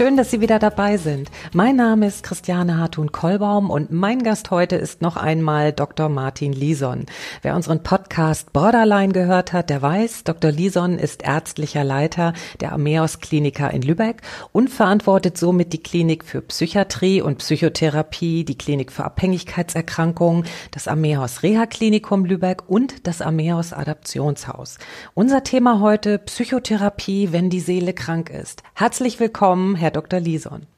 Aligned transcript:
Schön, 0.00 0.16
dass 0.16 0.30
Sie 0.30 0.40
wieder 0.40 0.58
dabei 0.58 0.96
sind. 0.96 1.30
Mein 1.52 1.76
Name 1.76 2.06
ist 2.06 2.22
Christiane 2.22 2.78
Hartun-Kollbaum 2.78 3.68
und 3.68 3.90
mein 3.92 4.22
Gast 4.22 4.50
heute 4.50 4.76
ist 4.76 5.02
noch 5.02 5.18
einmal 5.18 5.74
Dr. 5.74 6.08
Martin 6.08 6.54
Lison. 6.54 7.04
Wer 7.42 7.54
unseren 7.54 7.82
Podcast 7.82 8.54
Borderline 8.54 9.12
gehört 9.12 9.52
hat, 9.52 9.68
der 9.68 9.82
weiß, 9.82 10.24
Dr. 10.24 10.52
Lison 10.52 10.98
ist 10.98 11.22
ärztlicher 11.22 11.84
Leiter 11.84 12.32
der 12.60 12.72
Ameos 12.72 13.18
Klinika 13.20 13.66
in 13.66 13.82
Lübeck 13.82 14.22
und 14.52 14.70
verantwortet 14.70 15.36
somit 15.36 15.74
die 15.74 15.82
Klinik 15.82 16.24
für 16.24 16.40
Psychiatrie 16.40 17.20
und 17.20 17.36
Psychotherapie, 17.36 18.46
die 18.46 18.56
Klinik 18.56 18.92
für 18.92 19.04
Abhängigkeitserkrankungen, 19.04 20.46
das 20.70 20.88
Ameos 20.88 21.42
Reha 21.42 21.66
Klinikum 21.66 22.24
Lübeck 22.24 22.62
und 22.70 23.06
das 23.06 23.20
Ameos 23.20 23.74
Adaptionshaus. 23.74 24.78
Unser 25.12 25.44
Thema 25.44 25.80
heute 25.80 26.18
Psychotherapie, 26.20 27.32
wenn 27.32 27.50
die 27.50 27.60
Seele 27.60 27.92
krank 27.92 28.30
ist. 28.30 28.62
Herzlich 28.72 29.20
willkommen, 29.20 29.74
Herr 29.74 29.89
Herr 29.90 30.02
Dr. 30.02 30.20
Lison. 30.20 30.68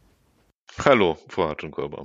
Hallo, 0.79 1.19
Frau 1.29 1.49
Hartung-Körber. 1.49 2.05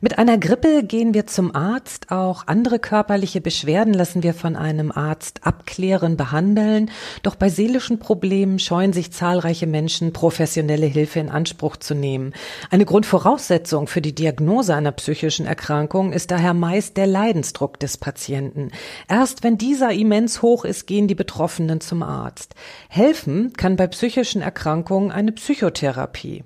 Mit 0.00 0.18
einer 0.18 0.38
Grippe 0.38 0.82
gehen 0.82 1.14
wir 1.14 1.26
zum 1.26 1.54
Arzt. 1.54 2.10
Auch 2.10 2.46
andere 2.46 2.78
körperliche 2.78 3.40
Beschwerden 3.40 3.94
lassen 3.94 4.22
wir 4.22 4.34
von 4.34 4.56
einem 4.56 4.90
Arzt 4.90 5.46
abklären, 5.46 6.16
behandeln. 6.16 6.90
Doch 7.22 7.36
bei 7.36 7.48
seelischen 7.48 7.98
Problemen 7.98 8.58
scheuen 8.58 8.92
sich 8.92 9.12
zahlreiche 9.12 9.66
Menschen, 9.66 10.12
professionelle 10.12 10.86
Hilfe 10.86 11.20
in 11.20 11.30
Anspruch 11.30 11.76
zu 11.76 11.94
nehmen. 11.94 12.34
Eine 12.70 12.84
Grundvoraussetzung 12.84 13.86
für 13.86 14.00
die 14.00 14.14
Diagnose 14.14 14.74
einer 14.74 14.92
psychischen 14.92 15.46
Erkrankung 15.46 16.12
ist 16.12 16.30
daher 16.30 16.54
meist 16.54 16.96
der 16.96 17.06
Leidensdruck 17.06 17.78
des 17.78 17.96
Patienten. 17.96 18.70
Erst 19.08 19.44
wenn 19.44 19.58
dieser 19.58 19.92
immens 19.92 20.42
hoch 20.42 20.64
ist, 20.64 20.86
gehen 20.86 21.08
die 21.08 21.14
Betroffenen 21.14 21.80
zum 21.80 22.02
Arzt. 22.02 22.54
Helfen 22.88 23.52
kann 23.52 23.76
bei 23.76 23.86
psychischen 23.86 24.42
Erkrankungen 24.42 25.10
eine 25.10 25.32
Psychotherapie. 25.32 26.44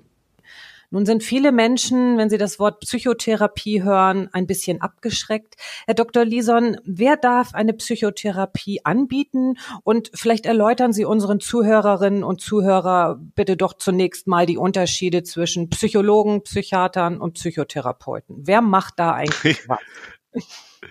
Nun 0.91 1.05
sind 1.05 1.23
viele 1.23 1.51
Menschen, 1.51 2.17
wenn 2.17 2.29
sie 2.29 2.39
das 2.39 2.57
Wort 2.57 2.79
Psychotherapie 2.79 3.83
hören, 3.83 4.27
ein 4.33 4.47
bisschen 4.47 4.81
abgeschreckt. 4.81 5.55
Herr 5.85 5.93
Dr. 5.93 6.25
Lison, 6.25 6.77
wer 6.83 7.15
darf 7.15 7.53
eine 7.53 7.73
Psychotherapie 7.73 8.83
anbieten? 8.83 9.55
Und 9.83 10.09
vielleicht 10.15 10.47
erläutern 10.47 10.91
Sie 10.91 11.05
unseren 11.05 11.39
Zuhörerinnen 11.39 12.23
und 12.23 12.41
Zuhörer 12.41 13.19
bitte 13.35 13.55
doch 13.55 13.73
zunächst 13.73 14.25
mal 14.25 14.47
die 14.47 14.57
Unterschiede 14.57 15.21
zwischen 15.21 15.69
Psychologen, 15.69 16.41
Psychiatern 16.43 17.21
und 17.21 17.33
Psychotherapeuten. 17.33 18.47
Wer 18.47 18.61
macht 18.61 18.95
da 18.97 19.13
eigentlich 19.13 19.59
was? 19.69 19.79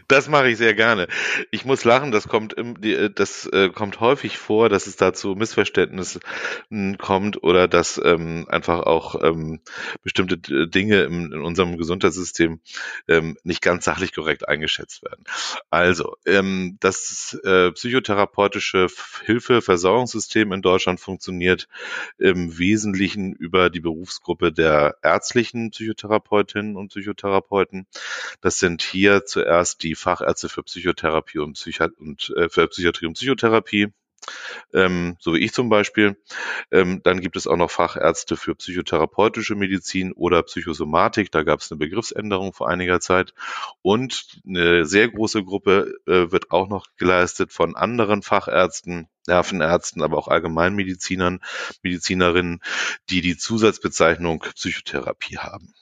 Das 0.09 0.27
mache 0.27 0.49
ich 0.49 0.57
sehr 0.57 0.73
gerne. 0.73 1.07
Ich 1.51 1.67
muss 1.67 1.85
lachen, 1.85 2.13
das 2.13 2.29
kommt 2.29 2.55
im, 2.55 2.83
äh, 2.83 3.11
das 3.11 3.47
äh, 3.47 3.69
kommt 3.69 4.01
häufig 4.01 4.39
vor, 4.39 4.71
dass 4.71 4.87
es 4.87 4.97
da 4.97 5.13
zu 5.13 5.35
Missverständnissen 5.35 6.23
kommt 6.97 7.43
oder 7.43 7.69
dass 7.69 8.01
ähm, 8.03 8.47
einfach 8.49 8.81
auch 8.81 9.23
ähm, 9.23 9.61
bestimmte 10.03 10.39
Dinge 10.39 11.03
im, 11.03 11.31
in 11.31 11.43
unserem 11.43 11.77
Gesundheitssystem 11.77 12.61
ähm, 13.07 13.37
nicht 13.43 13.61
ganz 13.61 13.85
sachlich 13.85 14.15
korrekt 14.15 14.49
eingeschätzt 14.49 15.03
werden. 15.03 15.25
Also, 15.69 16.17
ähm, 16.25 16.79
das 16.81 17.39
äh, 17.45 17.71
psychotherapeutische 17.73 18.87
Hilfeversorgungssystem 19.27 20.53
in 20.53 20.63
Deutschland 20.63 21.01
funktioniert 21.01 21.69
im 22.17 22.59
Wesentlichen 22.59 23.35
über 23.35 23.69
die 23.69 23.81
Berufsgruppe 23.81 24.53
der 24.53 24.97
ärztlichen 25.03 25.71
Psychotherapeutinnen 25.71 26.77
und 26.77 26.89
Psychotherapeuten. 26.89 27.87
Das 28.41 28.59
sind 28.59 28.81
hier 28.81 29.27
zuerst 29.27 29.83
die 29.83 29.98
Fachärzte 29.99 30.49
für 30.49 30.63
Psychotherapie 30.63 31.39
und, 31.39 31.55
Psychi 31.55 31.85
und 31.99 32.33
äh, 32.37 32.49
für 32.49 32.67
Psychiatrie 32.69 33.07
und 33.07 33.15
Psychotherapie, 33.15 33.89
ähm, 34.75 35.17
so 35.21 35.35
wie 35.35 35.39
ich 35.39 35.53
zum 35.53 35.69
Beispiel. 35.69 36.17
Ähm, 36.71 37.01
dann 37.03 37.21
gibt 37.21 37.37
es 37.37 37.47
auch 37.47 37.57
noch 37.57 37.71
Fachärzte 37.71 38.37
für 38.37 38.55
psychotherapeutische 38.55 39.55
Medizin 39.55 40.13
oder 40.13 40.43
Psychosomatik. 40.43 41.31
Da 41.31 41.43
gab 41.43 41.61
es 41.61 41.71
eine 41.71 41.79
Begriffsänderung 41.79 42.53
vor 42.53 42.69
einiger 42.69 43.01
Zeit. 43.01 43.35
Und 43.83 44.41
eine 44.47 44.85
sehr 44.87 45.09
große 45.09 45.45
Gruppe 45.45 45.95
äh, 46.07 46.31
wird 46.31 46.51
auch 46.51 46.69
noch 46.69 46.87
geleistet 46.97 47.53
von 47.53 47.77
anderen 47.77 48.23
Fachärzten, 48.23 49.09
Nervenärzten, 49.27 50.03
aber 50.03 50.19
auch 50.19 50.29
Allgemeinmedizinern, 50.29 51.41
Medizinerinnen, 51.83 52.61
die 53.11 53.21
die 53.21 53.37
Zusatzbezeichnung 53.37 54.41
Psychotherapie 54.55 55.39
haben. 55.39 55.75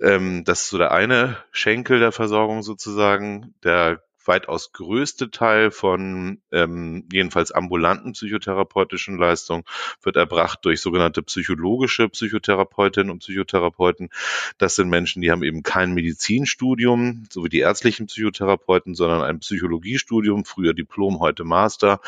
Ähm, 0.00 0.44
das 0.44 0.62
ist 0.62 0.70
so 0.70 0.78
der 0.78 0.92
eine 0.92 1.36
Schenkel 1.52 1.98
der 1.98 2.12
Versorgung 2.12 2.62
sozusagen. 2.62 3.54
Der 3.64 4.02
weitaus 4.26 4.72
größte 4.72 5.30
Teil 5.30 5.70
von 5.70 6.40
ähm, 6.52 7.08
jedenfalls 7.12 7.52
ambulanten 7.52 8.12
psychotherapeutischen 8.12 9.18
Leistungen 9.18 9.64
wird 10.02 10.16
erbracht 10.16 10.60
durch 10.62 10.80
sogenannte 10.80 11.22
psychologische 11.22 12.08
Psychotherapeutinnen 12.08 13.10
und 13.10 13.20
Psychotherapeuten. 13.20 14.10
Das 14.58 14.74
sind 14.74 14.88
Menschen, 14.88 15.22
die 15.22 15.30
haben 15.30 15.42
eben 15.42 15.62
kein 15.62 15.92
Medizinstudium, 15.92 17.24
so 17.30 17.44
wie 17.44 17.48
die 17.48 17.60
ärztlichen 17.60 18.06
Psychotherapeuten, 18.06 18.94
sondern 18.94 19.22
ein 19.22 19.40
Psychologiestudium, 19.40 20.44
früher 20.44 20.74
Diplom, 20.74 21.20
heute 21.20 21.44
Master, 21.44 22.00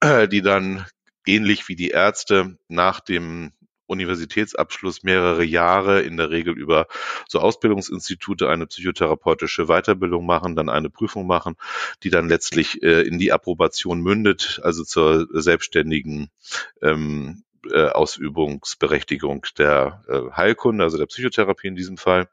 äh, 0.00 0.28
die 0.28 0.42
dann 0.42 0.86
ähnlich 1.26 1.68
wie 1.68 1.76
die 1.76 1.90
Ärzte 1.90 2.56
nach 2.68 3.00
dem 3.00 3.52
Universitätsabschluss 3.90 5.02
mehrere 5.02 5.44
Jahre 5.44 6.00
in 6.00 6.16
der 6.16 6.30
Regel 6.30 6.56
über 6.56 6.86
so 7.28 7.40
Ausbildungsinstitute 7.40 8.48
eine 8.48 8.66
psychotherapeutische 8.66 9.66
Weiterbildung 9.66 10.24
machen, 10.24 10.56
dann 10.56 10.68
eine 10.68 10.90
Prüfung 10.90 11.26
machen, 11.26 11.56
die 12.02 12.10
dann 12.10 12.28
letztlich 12.28 12.82
äh, 12.82 13.02
in 13.02 13.18
die 13.18 13.32
Approbation 13.32 14.00
mündet, 14.00 14.60
also 14.62 14.84
zur 14.84 15.26
selbstständigen 15.32 16.30
ähm, 16.82 17.42
äh, 17.70 17.88
Ausübungsberechtigung 17.88 19.46
der 19.58 20.02
äh, 20.08 20.36
Heilkunde, 20.36 20.84
also 20.84 20.98
der 20.98 21.06
Psychotherapie 21.06 21.68
in 21.68 21.76
diesem 21.76 21.96
Fall. 21.96 22.28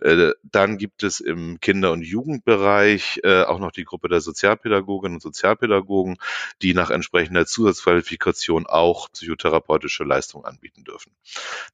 Äh, 0.00 0.32
dann 0.42 0.78
gibt 0.78 1.02
es 1.02 1.20
im 1.20 1.60
Kinder- 1.60 1.92
und 1.92 2.02
Jugendbereich 2.02 3.20
äh, 3.24 3.42
auch 3.42 3.58
noch 3.58 3.72
die 3.72 3.84
Gruppe 3.84 4.08
der 4.08 4.20
Sozialpädagoginnen 4.20 5.16
und 5.16 5.22
Sozialpädagogen, 5.22 6.16
die 6.62 6.74
nach 6.74 6.90
entsprechender 6.90 7.46
Zusatzqualifikation 7.46 8.66
auch 8.66 9.10
psychotherapeutische 9.12 10.04
Leistungen 10.04 10.44
anbieten 10.44 10.84
dürfen. 10.84 11.12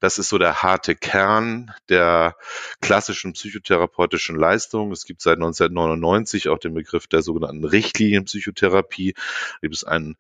Das 0.01 0.19
ist 0.19 0.29
so 0.29 0.39
der 0.39 0.63
harte 0.63 0.95
Kern 0.95 1.73
der 1.89 2.37
klassischen 2.81 3.33
psychotherapeutischen 3.33 4.37
Leistung. 4.37 4.93
Es 4.93 5.05
gibt 5.05 5.23
seit 5.23 5.37
1999 5.37 6.49
auch 6.49 6.59
den 6.59 6.75
Begriff 6.75 7.07
der 7.07 7.23
sogenannten 7.23 7.65
Richtlinienpsychotherapie. 7.65 9.15
Da 9.15 9.59
gibt 9.63 9.75
es 9.75 9.85
ein 9.85 10.17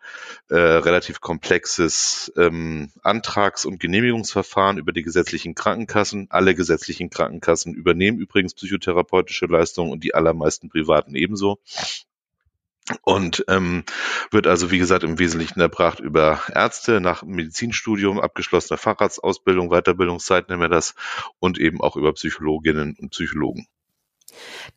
äh, 0.48 0.54
relativ 0.56 1.20
komplexes 1.20 2.32
ähm, 2.36 2.51
ähm, 2.52 2.90
Antrags- 3.02 3.64
und 3.64 3.80
Genehmigungsverfahren 3.80 4.78
über 4.78 4.92
die 4.92 5.02
gesetzlichen 5.02 5.54
Krankenkassen. 5.54 6.26
Alle 6.30 6.54
gesetzlichen 6.54 7.10
Krankenkassen 7.10 7.74
übernehmen 7.74 8.18
übrigens 8.18 8.54
psychotherapeutische 8.54 9.46
Leistungen 9.46 9.90
und 9.90 10.04
die 10.04 10.14
allermeisten 10.14 10.68
privaten 10.68 11.14
ebenso. 11.14 11.58
Und 13.02 13.44
ähm, 13.48 13.84
wird 14.32 14.46
also, 14.46 14.70
wie 14.70 14.78
gesagt, 14.78 15.04
im 15.04 15.18
Wesentlichen 15.18 15.60
erbracht 15.60 16.00
über 16.00 16.42
Ärzte 16.52 17.00
nach 17.00 17.22
Medizinstudium, 17.22 18.20
abgeschlossener 18.20 18.76
Facharztausbildung, 18.76 19.70
Weiterbildungszeit 19.70 20.48
nennen 20.48 20.60
wir 20.60 20.68
das, 20.68 20.94
und 21.38 21.58
eben 21.58 21.80
auch 21.80 21.96
über 21.96 22.12
Psychologinnen 22.12 22.96
und 22.98 23.10
Psychologen. 23.10 23.66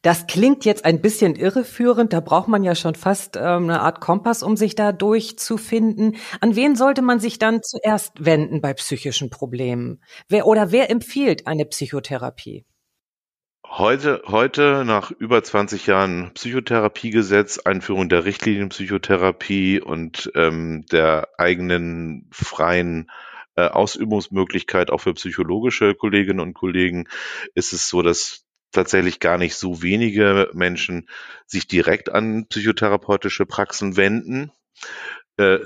Das 0.02 0.28
klingt 0.28 0.66
jetzt 0.66 0.86
ein 0.86 1.02
bisschen 1.02 1.36
irreführend. 1.36 2.14
Da 2.14 2.20
braucht 2.20 2.48
man 2.48 2.64
ja 2.64 2.76
schon 2.76 2.96
fast 2.96 3.36
ähm, 3.36 3.64
eine 3.64 3.82
Art 3.82 4.02
Kompass, 4.02 4.44
um 4.44 4.58
sich 4.58 4.76
da 4.76 4.92
durchzufinden. 4.92 6.18
An 6.42 6.56
wen 6.56 6.76
sollte 6.76 7.02
man 7.02 7.20
sich 7.20 7.40
dann 7.40 7.62
zuerst 7.64 8.26
wenden 8.26 8.62
bei 8.62 8.74
psychischen 8.74 9.30
Problemen? 9.30 10.02
Wer 10.30 10.48
oder 10.48 10.72
wer 10.72 10.90
empfiehlt 10.90 11.48
eine 11.48 11.66
Psychotherapie? 11.66 12.66
Heute, 13.68 14.22
heute 14.28 14.84
nach 14.86 15.12
über 15.12 15.44
20 15.44 15.88
Jahren 15.88 16.32
Psychotherapiegesetz, 16.34 17.60
Einführung 17.60 18.08
der 18.08 18.24
Richtlinienpsychotherapie 18.24 19.82
und 19.82 20.32
ähm, 20.36 20.86
der 20.92 21.28
eigenen 21.38 22.30
freien 22.32 23.10
äh, 23.58 23.68
Ausübungsmöglichkeit 23.68 24.92
auch 24.92 25.00
für 25.00 25.14
psychologische 25.14 25.94
Kolleginnen 25.96 26.40
und 26.40 26.54
Kollegen 26.54 27.10
ist 27.54 27.74
es 27.74 27.90
so, 27.90 28.02
dass 28.02 28.45
tatsächlich 28.76 29.20
gar 29.20 29.38
nicht 29.38 29.56
so 29.56 29.82
wenige 29.82 30.50
Menschen 30.54 31.08
sich 31.46 31.68
direkt 31.68 32.10
an 32.10 32.48
psychotherapeutische 32.48 33.46
Praxen 33.46 33.98
wenden. 33.98 34.52
Äh, 35.38 35.60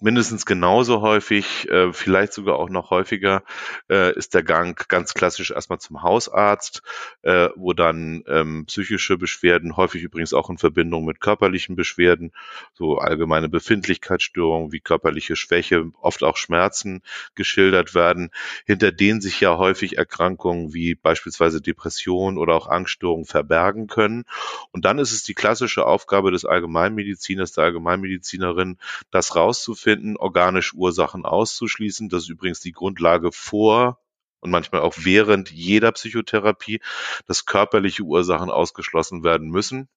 mindestens 0.00 0.46
genauso 0.46 1.00
häufig, 1.00 1.68
äh, 1.70 1.92
vielleicht 1.92 2.32
sogar 2.32 2.56
auch 2.56 2.70
noch 2.70 2.90
häufiger, 2.90 3.42
äh, 3.90 4.16
ist 4.16 4.34
der 4.34 4.44
Gang 4.44 4.88
ganz 4.88 5.12
klassisch 5.12 5.50
erstmal 5.50 5.80
zum 5.80 6.02
Hausarzt, 6.02 6.82
äh, 7.22 7.48
wo 7.56 7.72
dann 7.72 8.22
ähm, 8.28 8.66
psychische 8.66 9.18
Beschwerden, 9.18 9.76
häufig 9.76 10.02
übrigens 10.02 10.32
auch 10.34 10.50
in 10.50 10.58
Verbindung 10.58 11.04
mit 11.04 11.20
körperlichen 11.20 11.74
Beschwerden, 11.74 12.32
so 12.74 12.98
allgemeine 12.98 13.48
Befindlichkeitsstörungen 13.48 14.72
wie 14.72 14.80
körperliche 14.80 15.34
Schwäche, 15.34 15.90
oft 16.00 16.22
auch 16.22 16.36
Schmerzen 16.36 17.02
geschildert 17.34 17.94
werden, 17.94 18.30
hinter 18.66 18.92
denen 18.92 19.20
sich 19.20 19.40
ja 19.40 19.58
häufig 19.58 19.98
Erkrankungen 19.98 20.72
wie 20.74 20.94
beispielsweise 20.94 21.60
Depression 21.60 22.38
oder 22.38 22.54
auch 22.54 22.68
Angststörungen 22.68 23.26
verbergen 23.26 23.88
können. 23.88 24.24
Und 24.70 24.84
dann 24.84 24.98
ist 24.98 25.12
es 25.12 25.24
die 25.24 25.34
klassische 25.34 25.86
Aufgabe 25.86 26.30
des 26.30 26.44
Allgemeinmediziners, 26.44 27.52
der 27.52 27.64
Allgemeinmedizinerin, 27.64 28.78
das 29.10 29.34
rauszufinden, 29.34 29.87
finden, 29.88 30.18
organische 30.18 30.76
Ursachen 30.76 31.24
auszuschließen. 31.24 32.10
Das 32.10 32.24
ist 32.24 32.28
übrigens 32.28 32.60
die 32.60 32.72
Grundlage 32.72 33.32
vor 33.32 33.98
und 34.40 34.50
manchmal 34.50 34.82
auch 34.82 34.94
während 34.98 35.50
jeder 35.50 35.92
Psychotherapie, 35.92 36.80
dass 37.26 37.46
körperliche 37.46 38.02
Ursachen 38.02 38.50
ausgeschlossen 38.50 39.24
werden 39.24 39.48
müssen. 39.48 39.88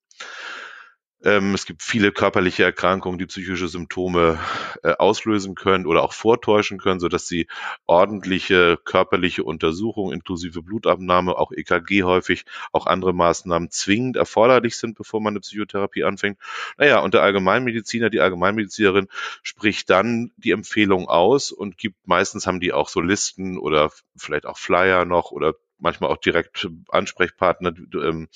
Ähm, 1.23 1.53
es 1.53 1.65
gibt 1.65 1.83
viele 1.83 2.11
körperliche 2.11 2.63
Erkrankungen, 2.63 3.19
die 3.19 3.27
psychische 3.27 3.67
Symptome 3.67 4.39
äh, 4.81 4.93
auslösen 4.93 5.53
können 5.53 5.85
oder 5.85 6.01
auch 6.03 6.13
vortäuschen 6.13 6.79
können, 6.79 6.99
so 6.99 7.09
dass 7.09 7.27
sie 7.27 7.47
ordentliche 7.85 8.77
körperliche 8.83 9.43
Untersuchungen 9.43 10.13
inklusive 10.13 10.63
Blutabnahme, 10.63 11.37
auch 11.37 11.51
EKG 11.51 12.03
häufig, 12.03 12.45
auch 12.71 12.87
andere 12.87 13.13
Maßnahmen 13.13 13.69
zwingend 13.69 14.15
erforderlich 14.15 14.77
sind, 14.77 14.97
bevor 14.97 15.21
man 15.21 15.33
eine 15.33 15.41
Psychotherapie 15.41 16.03
anfängt. 16.03 16.39
Naja, 16.77 16.99
und 16.99 17.13
der 17.13 17.21
Allgemeinmediziner, 17.21 18.09
die 18.09 18.19
Allgemeinmedizinerin 18.19 19.07
spricht 19.43 19.89
dann 19.91 20.31
die 20.37 20.51
Empfehlung 20.51 21.07
aus 21.07 21.51
und 21.51 21.77
gibt, 21.77 22.07
meistens 22.07 22.47
haben 22.47 22.59
die 22.59 22.73
auch 22.73 22.89
so 22.89 22.99
Listen 22.99 23.59
oder 23.59 23.91
vielleicht 24.15 24.47
auch 24.47 24.57
Flyer 24.57 25.05
noch 25.05 25.31
oder 25.31 25.53
manchmal 25.81 26.09
auch 26.09 26.17
direkt 26.17 26.67
Ansprechpartner, 26.89 27.73
ähm, 27.93 28.27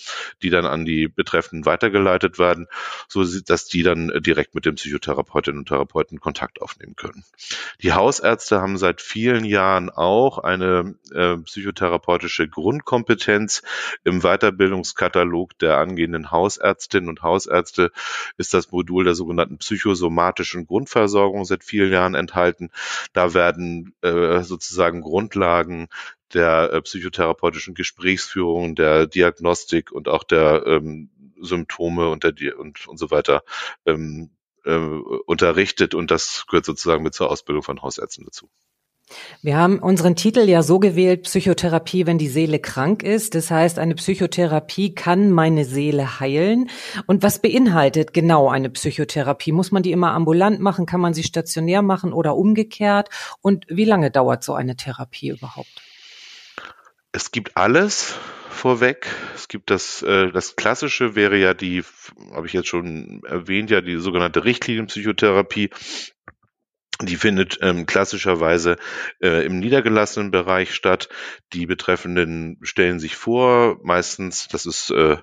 die 0.42 0.50
dann 0.50 0.66
an 0.66 0.86
die 0.86 1.08
Betreffenden 1.08 1.66
weitergeleitet 1.66 2.40
werden, 2.40 2.68
so 3.08 3.24
dass 3.24 3.68
die 3.68 3.84
dann 3.84 4.12
direkt 4.22 4.56
mit 4.56 4.66
den 4.66 4.76
Psychotherapeutinnen 4.76 5.60
und 5.60 5.68
Therapeuten 5.68 6.20
Kontakt 6.20 6.62
aufnehmen 6.62 6.96
können. 6.96 7.24
Die 7.82 7.94
Hausärzte 7.94 8.62
haben 8.62 8.78
seit 8.78 9.02
vielen 9.02 9.46
Jahren 9.46 9.90
auch 9.90 10.40
eine 10.40 10.96
äh, 11.14 11.38
psychotherapeutische 11.38 12.48
Grundkompetenz. 12.48 13.62
Im 14.04 14.22
Weiterbildungskatalog 14.22 15.58
der 15.60 15.78
angehenden 15.78 16.32
Hausärztinnen 16.32 17.10
und 17.10 17.22
Hausärzte 17.22 17.92
ist 18.38 18.54
das 18.54 18.72
Modul 18.72 19.06
der 19.06 19.16
sogenannten 19.16 19.58
psychosomatischen 19.58 20.66
Grundversorgung 20.66 21.46
seit 21.46 21.64
vielen 21.64 21.92
Jahren 21.92 22.16
enthalten. 22.16 22.72
Da 23.14 23.34
werden 23.34 23.94
äh, 24.02 24.42
sozusagen 24.42 25.02
Grundlagen 25.02 25.88
der 26.34 26.72
äh, 26.74 26.82
psychotherapeutischen 26.82 27.74
Gesprächsführung, 27.74 28.76
der 28.76 29.08
Diagnostik 29.08 29.92
und 29.92 30.08
auch 30.08 30.24
der 30.24 30.64
ähm, 30.66 31.10
Symptome 31.40 32.10
und, 32.10 32.24
der, 32.24 32.60
und, 32.60 32.88
und 32.88 32.98
so 32.98 33.12
weiter 33.12 33.44
ähm, 33.86 34.32
äh, 34.64 34.76
unterrichtet. 34.76 35.94
Und 35.94 36.12
das 36.12 36.46
gehört 36.48 36.66
sozusagen 36.66 37.04
mit 37.04 37.14
zur 37.14 37.30
Ausbildung 37.30 37.64
von 37.64 37.82
Hausärzten 37.82 38.26
dazu. 38.26 38.50
Wir 39.44 39.58
haben 39.58 39.78
unseren 39.78 40.16
Titel 40.16 40.50
ja 40.50 40.64
so 40.64 40.80
gewählt, 40.80 41.24
Psychotherapie, 41.24 42.08
wenn 42.08 42.18
die 42.18 42.28
Seele 42.28 42.58
krank 42.58 43.04
ist. 43.04 43.36
Das 43.36 43.52
heißt, 43.52 43.78
eine 43.78 43.94
Psychotherapie 43.94 44.96
kann 44.96 45.32
meine 45.32 45.64
Seele 45.64 46.20
heilen. 46.20 46.72
Und 47.06 47.22
was 47.22 47.40
beinhaltet 47.40 48.14
genau 48.14 48.50
eine 48.50 48.72
Psychotherapie? 48.72 49.52
Muss 49.52 49.72
man 49.72 49.84
die 49.84 49.92
immer 49.92 50.14
ambulant 50.14 50.60
machen? 50.60 50.88
Kann 50.88 51.02
man 51.02 51.14
sie 51.14 51.24
stationär 51.24 51.84
machen 51.84 52.14
oder 52.14 52.36
umgekehrt? 52.36 53.10
Und 53.42 53.66
wie 53.70 53.86
lange 53.86 54.10
dauert 54.10 54.44
so 54.44 54.56
eine 54.56 54.76
Therapie 54.76 55.30
überhaupt? 55.30 55.85
Es 57.16 57.32
gibt 57.32 57.56
alles 57.56 58.14
vorweg. 58.50 59.08
Es 59.36 59.48
gibt 59.48 59.70
das, 59.70 60.02
äh, 60.02 60.34
das 60.34 60.58
Klassische 60.58 61.16
wäre 61.16 61.38
ja 61.38 61.54
die, 61.54 61.82
habe 62.34 62.46
ich 62.46 62.52
jetzt 62.52 62.68
schon 62.68 63.22
erwähnt, 63.24 63.70
ja 63.70 63.80
die 63.80 63.96
sogenannte 63.96 64.44
Richtlinienpsychotherapie. 64.44 65.70
Die 67.02 67.18
findet 67.18 67.60
ähm, 67.62 67.86
klassischerweise 67.86 68.78
äh, 69.22 69.46
im 69.46 69.60
niedergelassenen 69.60 70.32
Bereich 70.32 70.74
statt. 70.74 71.10
Die 71.52 71.66
Betreffenden 71.66 72.58
stellen 72.62 73.00
sich 73.00 73.18
vor, 73.18 73.80
meistens, 73.84 74.48
das 74.48 74.66
ist 74.66 74.92
äh, 74.92 75.18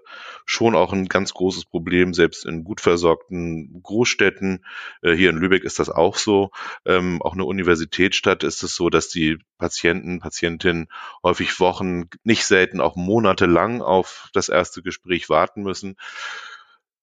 schon 0.45 0.75
auch 0.75 0.93
ein 0.93 1.07
ganz 1.07 1.33
großes 1.33 1.65
Problem, 1.65 2.13
selbst 2.13 2.45
in 2.45 2.65
gut 2.65 2.83
versorgten 2.83 3.81
Großstädten. 3.83 4.67
Äh, 5.01 5.15
hier 5.15 5.31
in 5.31 5.39
Lübeck 5.39 5.65
ist 5.65 5.79
das 5.79 5.89
auch 5.89 6.19
so. 6.19 6.51
Ähm, 6.85 7.23
auch 7.23 7.33
eine 7.33 7.47
Universitätsstadt 7.47 8.45
ist 8.45 8.63
es 8.63 8.75
so, 8.75 8.91
dass 8.91 9.09
die 9.09 9.39
Patienten, 9.57 10.21
Patientinnen 10.21 10.89
häufig 11.23 11.59
Wochen, 11.59 12.11
nicht 12.23 12.45
selten 12.45 12.83
auch 12.83 12.97
monatelang 12.97 13.81
auf 13.81 14.29
das 14.35 14.51
erste 14.51 14.83
Gespräch 14.83 15.31
warten 15.31 15.63
müssen 15.63 15.97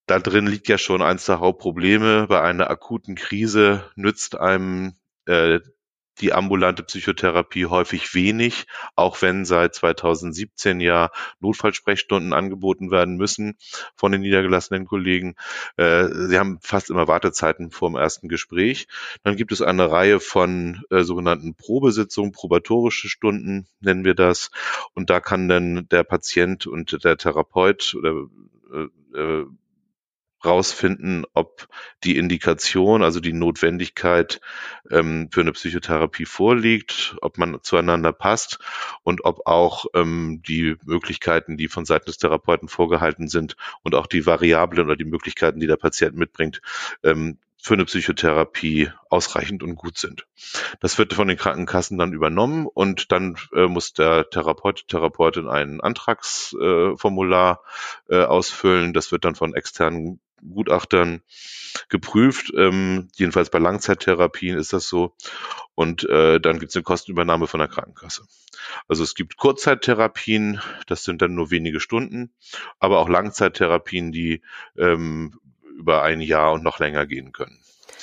da 0.09 0.17
drin 0.17 0.47
liegt 0.47 0.67
ja 0.67 0.79
schon 0.79 1.03
eins 1.03 1.25
der 1.27 1.39
Hauptprobleme. 1.39 2.25
Bei 2.27 2.41
einer 2.41 2.69
akuten 2.71 3.13
Krise 3.13 3.83
nützt 3.95 4.39
einem 4.39 4.93
äh, 5.25 5.59
die 6.19 6.33
ambulante 6.33 6.81
Psychotherapie 6.83 7.67
häufig 7.67 8.13
wenig, 8.15 8.65
auch 8.95 9.21
wenn 9.21 9.45
seit 9.45 9.75
2017 9.75 10.81
ja 10.81 11.11
Notfallsprechstunden 11.39 12.33
angeboten 12.33 12.89
werden 12.89 13.17
müssen 13.17 13.55
von 13.95 14.11
den 14.11 14.21
niedergelassenen 14.21 14.85
Kollegen. 14.85 15.35
Äh, 15.77 16.07
sie 16.27 16.39
haben 16.39 16.57
fast 16.61 16.89
immer 16.89 17.07
Wartezeiten 17.07 17.69
vor 17.69 17.89
dem 17.89 17.95
ersten 17.95 18.29
Gespräch. 18.29 18.87
Dann 19.23 19.37
gibt 19.37 19.51
es 19.51 19.61
eine 19.61 19.91
Reihe 19.91 20.19
von 20.19 20.81
äh, 20.89 21.03
sogenannten 21.03 21.53
Probesitzungen, 21.53 22.31
probatorische 22.31 23.09
Stunden 23.09 23.67
nennen 23.79 24.03
wir 24.03 24.15
das. 24.15 24.49
Und 24.95 25.11
da 25.11 25.19
kann 25.19 25.47
dann 25.47 25.87
der 25.89 26.03
Patient 26.03 26.65
und 26.65 27.03
der 27.03 27.15
Therapeut 27.15 27.95
oder 27.95 28.25
äh, 28.73 29.19
äh 29.19 29.45
rausfinden, 30.43 31.25
ob 31.33 31.67
die 32.03 32.17
Indikation, 32.17 33.03
also 33.03 33.19
die 33.19 33.33
Notwendigkeit 33.33 34.41
ähm, 34.89 35.29
für 35.31 35.41
eine 35.41 35.51
Psychotherapie 35.51 36.25
vorliegt, 36.25 37.15
ob 37.21 37.37
man 37.37 37.59
zueinander 37.61 38.13
passt 38.13 38.59
und 39.03 39.25
ob 39.25 39.47
auch 39.47 39.85
ähm, 39.93 40.41
die 40.47 40.75
Möglichkeiten, 40.83 41.57
die 41.57 41.67
von 41.67 41.85
Seiten 41.85 42.05
des 42.05 42.17
Therapeuten 42.17 42.69
vorgehalten 42.69 43.27
sind 43.27 43.55
und 43.83 43.95
auch 43.95 44.07
die 44.07 44.25
Variablen 44.25 44.85
oder 44.85 44.95
die 44.95 45.05
Möglichkeiten, 45.05 45.59
die 45.59 45.67
der 45.67 45.77
Patient 45.77 46.15
mitbringt, 46.15 46.61
ähm, 47.03 47.37
für 47.61 47.73
eine 47.73 47.85
Psychotherapie 47.85 48.89
ausreichend 49.09 49.63
und 49.63 49.75
gut 49.75 49.97
sind. 49.97 50.25
Das 50.79 50.97
wird 50.97 51.13
von 51.13 51.27
den 51.27 51.37
Krankenkassen 51.37 51.97
dann 51.97 52.13
übernommen 52.13 52.65
und 52.65 53.11
dann 53.11 53.35
äh, 53.53 53.67
muss 53.67 53.93
der 53.93 54.29
Therapeut, 54.29 54.87
Therapeutin 54.87 55.49
ein 55.49 55.81
Antragsformular 55.81 57.61
äh, 58.07 58.15
äh, 58.15 58.23
ausfüllen. 58.23 58.93
Das 58.93 59.11
wird 59.11 59.25
dann 59.25 59.35
von 59.35 59.53
externen 59.53 60.21
Gutachtern 60.41 61.21
geprüft. 61.89 62.51
Ähm, 62.55 63.09
jedenfalls 63.15 63.49
bei 63.49 63.59
Langzeittherapien 63.59 64.57
ist 64.57 64.73
das 64.73 64.87
so. 64.87 65.15
Und 65.75 66.07
äh, 66.09 66.39
dann 66.39 66.59
gibt 66.59 66.71
es 66.71 66.75
eine 66.75 66.83
Kostenübernahme 66.83 67.47
von 67.47 67.59
der 67.59 67.69
Krankenkasse. 67.69 68.23
Also 68.87 69.03
es 69.03 69.15
gibt 69.15 69.37
Kurzzeittherapien, 69.37 70.61
das 70.87 71.03
sind 71.03 71.21
dann 71.21 71.35
nur 71.35 71.51
wenige 71.51 71.79
Stunden, 71.79 72.33
aber 72.79 72.99
auch 72.99 73.09
Langzeittherapien, 73.09 74.11
die 74.11 74.41
ähm, 74.77 75.39
über 75.77 76.03
ein 76.03 76.21
Jahr 76.21 76.51
und 76.53 76.63
noch 76.63 76.79
länger 76.79 77.05
gehen 77.05 77.31
können. 77.31 77.59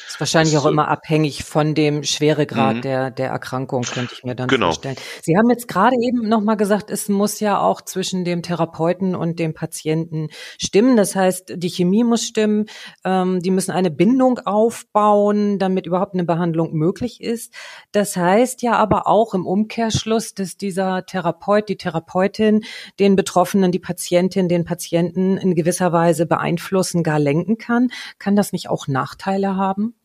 Ist 0.07 0.21
wahrscheinlich 0.21 0.57
auch 0.59 0.67
immer 0.67 0.88
abhängig 0.88 1.45
von 1.45 1.75
dem 1.75 2.03
Schweregrad 2.03 2.76
mhm. 2.76 2.83
der, 2.83 3.11
der 3.11 3.31
Erkrankung, 3.31 3.83
könnte 3.83 4.15
ich 4.15 4.25
mir 4.25 4.35
dann 4.35 4.49
genau. 4.49 4.67
vorstellen. 4.67 4.97
Sie 5.23 5.37
haben 5.37 5.50
jetzt 5.50 5.69
gerade 5.69 5.97
eben 6.00 6.29
nochmal 6.29 6.57
gesagt, 6.57 6.91
es 6.91 7.09
muss 7.09 7.41
ja 7.41 7.61
auch 7.61 7.81
zwischen 7.81 8.25
dem 8.25 8.43
Therapeuten 8.43 9.15
und 9.15 9.38
dem 9.38 9.55
Patienten 9.55 10.29
stimmen. 10.59 10.97
Das 10.97 11.17
heißt, 11.17 11.55
die 11.57 11.71
Chemie 11.71 12.05
muss 12.05 12.25
stimmen, 12.25 12.67
ähm, 13.05 13.41
die 13.41 13.50
müssen 13.50 13.73
eine 13.73 13.91
Bindung 13.91 14.38
aufbauen, 14.41 15.59
damit 15.59 15.87
überhaupt 15.87 16.15
eine 16.15 16.25
Behandlung 16.25 16.73
möglich 16.75 17.21
ist. 17.21 17.53
Das 17.93 18.17
heißt 18.17 18.62
ja 18.62 18.76
aber 18.76 19.07
auch 19.07 19.35
im 19.35 19.47
Umkehrschluss, 19.47 20.35
dass 20.35 20.57
dieser 20.57 21.05
Therapeut, 21.07 21.69
die 21.69 21.76
Therapeutin 21.76 22.65
den 22.99 23.17
Betroffenen, 23.17 23.73
die 23.73 23.79
Patientin, 23.79 24.49
den 24.49 24.65
Patienten 24.65 25.37
in 25.37 25.55
gewisser 25.55 25.93
Weise 25.93 26.26
beeinflussen, 26.26 27.03
gar 27.03 27.19
lenken 27.19 27.59
kann. 27.59 27.88
Kann 28.19 28.37
das 28.37 28.53
nicht 28.53 28.69
auch 28.69 28.88
Nachteile 28.88 29.57
haben? 29.57 29.96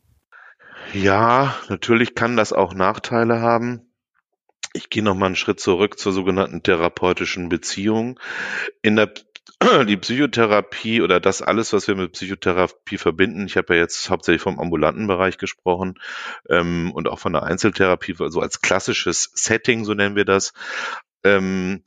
Ja, 0.94 1.56
natürlich 1.70 2.16
kann 2.16 2.36
das 2.36 2.54
auch 2.54 2.74
Nachteile 2.74 3.42
haben. 3.42 3.82
Ich 4.74 4.90
gehe 4.90 5.04
noch 5.04 5.16
mal 5.16 5.28
einen 5.28 5.36
Schritt 5.36 5.60
zurück 5.60 6.00
zur 6.00 6.12
sogenannten 6.12 6.64
therapeutischen 6.64 7.50
Beziehung. 7.50 8.20
In 8.82 8.96
der 8.96 9.14
die 9.88 9.98
Psychotherapie 9.98 11.02
oder 11.02 11.20
das 11.20 11.42
alles, 11.42 11.74
was 11.74 11.88
wir 11.88 11.96
mit 11.96 12.14
Psychotherapie 12.14 12.98
verbinden, 12.98 13.46
ich 13.46 13.58
habe 13.58 13.76
ja 13.76 13.82
jetzt 13.82 14.10
hauptsächlich 14.10 14.42
vom 14.42 14.60
ambulanten 14.60 15.08
Bereich 15.08 15.38
gesprochen 15.38 16.00
ähm, 16.50 16.92
und 16.94 17.08
auch 17.08 17.20
von 17.20 17.34
der 17.34 17.44
Einzeltherapie, 17.44 18.16
so 18.16 18.24
also 18.24 18.42
als 18.42 18.62
klassisches 18.62 19.32
Setting, 19.34 19.86
so 19.86 19.94
nennen 19.94 20.16
wir 20.16 20.26
das. 20.26 20.54
Ähm, 21.24 21.84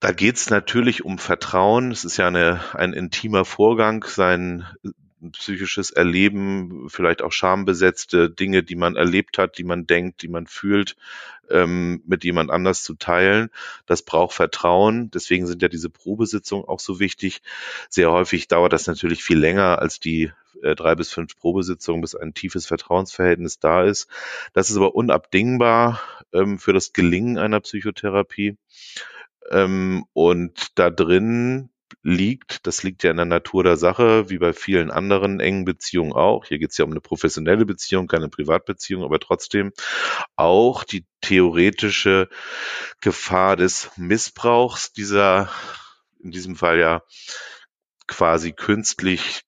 da 0.00 0.12
geht 0.12 0.36
es 0.36 0.50
natürlich 0.50 1.04
um 1.04 1.18
Vertrauen. 1.18 1.90
Es 1.90 2.04
ist 2.04 2.18
ja 2.18 2.26
eine, 2.26 2.60
ein 2.74 2.92
intimer 2.92 3.44
Vorgang, 3.44 4.04
sein 4.06 4.66
psychisches 5.32 5.90
Erleben, 5.90 6.88
vielleicht 6.88 7.22
auch 7.22 7.32
schambesetzte 7.32 8.30
Dinge, 8.30 8.62
die 8.62 8.76
man 8.76 8.96
erlebt 8.96 9.38
hat, 9.38 9.58
die 9.58 9.64
man 9.64 9.86
denkt, 9.86 10.22
die 10.22 10.28
man 10.28 10.46
fühlt, 10.46 10.96
ähm, 11.50 12.02
mit 12.06 12.24
jemand 12.24 12.50
anders 12.50 12.82
zu 12.82 12.94
teilen. 12.94 13.50
Das 13.86 14.02
braucht 14.02 14.34
Vertrauen. 14.34 15.10
Deswegen 15.10 15.46
sind 15.46 15.62
ja 15.62 15.68
diese 15.68 15.90
Probesitzungen 15.90 16.66
auch 16.66 16.80
so 16.80 17.00
wichtig. 17.00 17.42
Sehr 17.88 18.10
häufig 18.10 18.48
dauert 18.48 18.72
das 18.72 18.86
natürlich 18.86 19.22
viel 19.22 19.38
länger 19.38 19.78
als 19.78 20.00
die 20.00 20.32
äh, 20.62 20.74
drei 20.74 20.94
bis 20.94 21.12
fünf 21.12 21.36
Probesitzungen, 21.36 22.00
bis 22.00 22.14
ein 22.14 22.34
tiefes 22.34 22.66
Vertrauensverhältnis 22.66 23.58
da 23.58 23.84
ist. 23.84 24.08
Das 24.52 24.70
ist 24.70 24.76
aber 24.76 24.94
unabdingbar 24.94 26.00
ähm, 26.32 26.58
für 26.58 26.72
das 26.72 26.92
Gelingen 26.92 27.38
einer 27.38 27.60
Psychotherapie. 27.60 28.56
Ähm, 29.50 30.04
und 30.12 30.78
da 30.78 30.90
drin 30.90 31.68
liegt, 32.02 32.66
das 32.66 32.82
liegt 32.82 33.02
ja 33.02 33.10
in 33.10 33.16
der 33.16 33.26
Natur 33.26 33.64
der 33.64 33.76
Sache, 33.76 34.28
wie 34.30 34.38
bei 34.38 34.52
vielen 34.52 34.90
anderen 34.90 35.40
engen 35.40 35.64
Beziehungen 35.64 36.12
auch. 36.12 36.46
Hier 36.46 36.58
geht 36.58 36.70
es 36.70 36.78
ja 36.78 36.84
um 36.84 36.90
eine 36.90 37.00
professionelle 37.00 37.66
Beziehung, 37.66 38.06
keine 38.06 38.28
Privatbeziehung, 38.28 39.04
aber 39.04 39.18
trotzdem 39.20 39.72
auch 40.36 40.84
die 40.84 41.04
theoretische 41.20 42.28
Gefahr 43.00 43.56
des 43.56 43.90
Missbrauchs 43.96 44.92
dieser, 44.92 45.50
in 46.22 46.30
diesem 46.30 46.56
Fall 46.56 46.78
ja 46.78 47.02
quasi 48.06 48.52
künstlich 48.52 49.42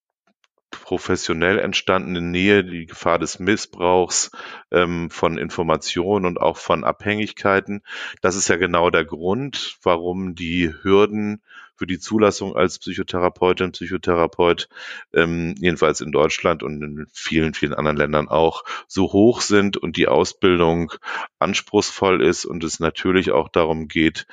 professionell 0.71 1.59
entstandene 1.59 2.21
Nähe, 2.21 2.65
die 2.65 2.87
Gefahr 2.87 3.19
des 3.19 3.39
Missbrauchs 3.39 4.31
ähm, 4.71 5.11
von 5.11 5.39
Informationen 5.39 6.27
und 6.27 6.41
auch 6.41 6.57
von 6.57 6.85
Abhängigkeiten. 6.85 7.83
Das 8.21 8.37
ist 8.37 8.49
ja 8.49 8.57
genau 8.57 8.91
der 8.91 9.05
Grund, 9.05 9.79
warum 9.83 10.35
die 10.35 10.73
Hürden 10.83 11.43
für 11.77 11.87
die 11.87 11.99
Zulassung 11.99 12.57
als 12.57 12.79
Psychotherapeutin, 12.79 13.73
Psychotherapeut, 13.73 14.69
ähm, 15.13 15.55
jedenfalls 15.59 16.01
in 16.01 16.13
Deutschland 16.13 16.63
und 16.63 16.83
in 16.83 17.07
vielen, 17.13 17.55
vielen 17.55 17.75
anderen 17.75 17.97
Ländern 17.97 18.29
auch, 18.29 18.65
so 18.89 19.13
hoch 19.13 19.41
sind 19.41 19.77
und 19.77 19.97
die 19.97 20.09
Ausbildung 20.09 20.93
anspruchsvoll 21.39 22.23
ist 22.23 22.45
und 22.45 22.65
es 22.65 22.81
natürlich 22.81 23.31
auch 23.31 23.49
darum 23.49 23.89
geht, 23.89 24.27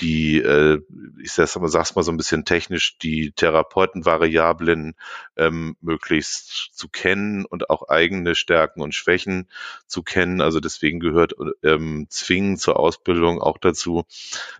die, 0.00 0.38
äh, 0.38 0.80
ich 1.22 1.32
sag's 1.32 1.56
mal, 1.56 1.68
sag's 1.68 1.94
mal 1.94 2.02
so 2.02 2.10
ein 2.10 2.16
bisschen 2.16 2.44
technisch, 2.44 2.98
die 2.98 3.30
Therapeutenvariablen 3.32 4.94
ähm, 5.36 5.76
möglichst 5.80 6.70
zu 6.74 6.88
kennen 6.88 7.44
und 7.44 7.70
auch 7.70 7.88
eigene 7.88 8.34
Stärken 8.34 8.82
und 8.82 8.94
Schwächen 8.94 9.48
zu 9.86 10.02
kennen. 10.02 10.40
Also 10.40 10.58
deswegen 10.58 10.98
gehört 10.98 11.34
ähm, 11.62 12.06
zwingend 12.10 12.60
zur 12.60 12.78
Ausbildung 12.78 13.40
auch 13.40 13.58
dazu, 13.58 14.04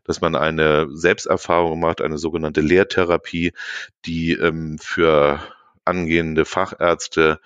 dass 0.05 0.21
man 0.21 0.37
eine 0.37 0.89
Selbsterfahrung 0.91 1.81
macht, 1.81 2.01
eine 2.01 2.19
sogenannte 2.25 2.63
Lehrtherapie, 2.63 3.53
die 4.07 4.33
ähm, 4.33 4.79
für 4.79 5.41
angehende 5.85 6.45
Fachärzte 6.45 7.41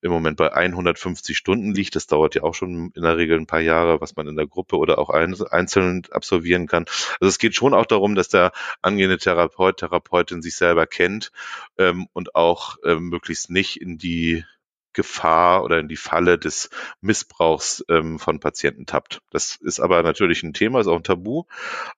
im 0.00 0.10
Moment 0.10 0.36
bei 0.36 0.52
150 0.52 1.36
Stunden 1.36 1.72
liegt. 1.72 1.94
Das 1.94 2.06
dauert 2.06 2.34
ja 2.34 2.42
auch 2.42 2.54
schon 2.54 2.90
in 2.94 3.02
der 3.02 3.16
Regel 3.16 3.38
ein 3.38 3.46
paar 3.46 3.60
Jahre, 3.60 4.00
was 4.00 4.16
man 4.16 4.26
in 4.26 4.36
der 4.36 4.46
Gruppe 4.46 4.76
oder 4.76 4.98
auch 4.98 5.10
einzeln 5.10 6.02
absolvieren 6.10 6.66
kann. 6.66 6.86
Also 7.20 7.28
es 7.28 7.38
geht 7.38 7.54
schon 7.54 7.74
auch 7.74 7.86
darum, 7.86 8.14
dass 8.14 8.28
der 8.28 8.52
angehende 8.82 9.18
Therapeut, 9.18 9.78
Therapeutin 9.78 10.42
sich 10.42 10.56
selber 10.56 10.86
kennt 10.86 11.30
ähm, 11.78 12.08
und 12.12 12.34
auch 12.34 12.76
ähm, 12.84 13.10
möglichst 13.10 13.50
nicht 13.50 13.80
in 13.80 13.96
die 13.96 14.44
Gefahr 14.94 15.64
oder 15.64 15.78
in 15.78 15.88
die 15.88 15.96
Falle 15.96 16.38
des 16.38 16.70
Missbrauchs 17.00 17.84
ähm, 17.88 18.18
von 18.18 18.40
Patienten 18.40 18.86
tappt. 18.86 19.20
Das 19.30 19.56
ist 19.56 19.80
aber 19.80 20.02
natürlich 20.02 20.42
ein 20.42 20.54
Thema, 20.54 20.80
ist 20.80 20.86
auch 20.86 20.96
ein 20.96 21.02
Tabu, 21.02 21.44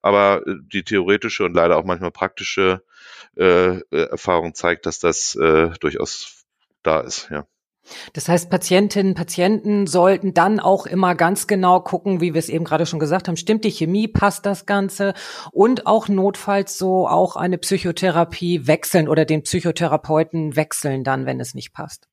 aber 0.03 0.47
äh, 0.47 0.55
die 0.73 0.83
theoretische 0.83 1.45
und 1.45 1.55
leider 1.55 1.77
auch 1.77 1.85
manchmal 1.85 2.11
praktische 2.11 2.83
äh, 3.37 3.79
äh, 3.79 3.83
Erfahrung 3.91 4.55
zeigt, 4.55 4.87
dass 4.87 4.99
das 4.99 5.35
äh, 5.37 5.71
durchaus 5.81 6.45
da 6.83 7.01
ist, 7.01 7.29
ja. 7.31 7.47
Das 8.15 8.29
heißt, 8.29 8.51
Patientinnen, 8.51 9.15
Patienten 9.15 9.87
sollten 9.87 10.35
dann 10.35 10.59
auch 10.59 10.87
immer 10.87 11.15
ganz 11.15 11.47
genau 11.47 11.81
gucken, 11.81 12.21
wie 12.21 12.35
wir 12.35 12.39
es 12.39 12.49
eben 12.49 12.65
gerade 12.65 12.87
schon 12.87 12.99
gesagt 12.99 13.29
haben, 13.29 13.37
stimmt 13.37 13.65
die 13.65 13.71
Chemie, 13.71 14.09
passt 14.09 14.45
das 14.45 14.67
Ganze 14.67 15.15
und 15.53 15.87
auch 15.87 16.09
notfalls 16.09 16.79
so 16.79 17.07
auch 17.07 17.37
eine 17.37 17.59
Psychotherapie 17.59 18.67
wechseln 18.67 19.09
oder 19.09 19.25
den 19.25 19.43
Psychotherapeuten 19.43 20.57
wechseln 20.57 21.05
dann, 21.05 21.27
wenn 21.27 21.39
es 21.39 21.55
nicht 21.55 21.73
passt. 21.73 22.09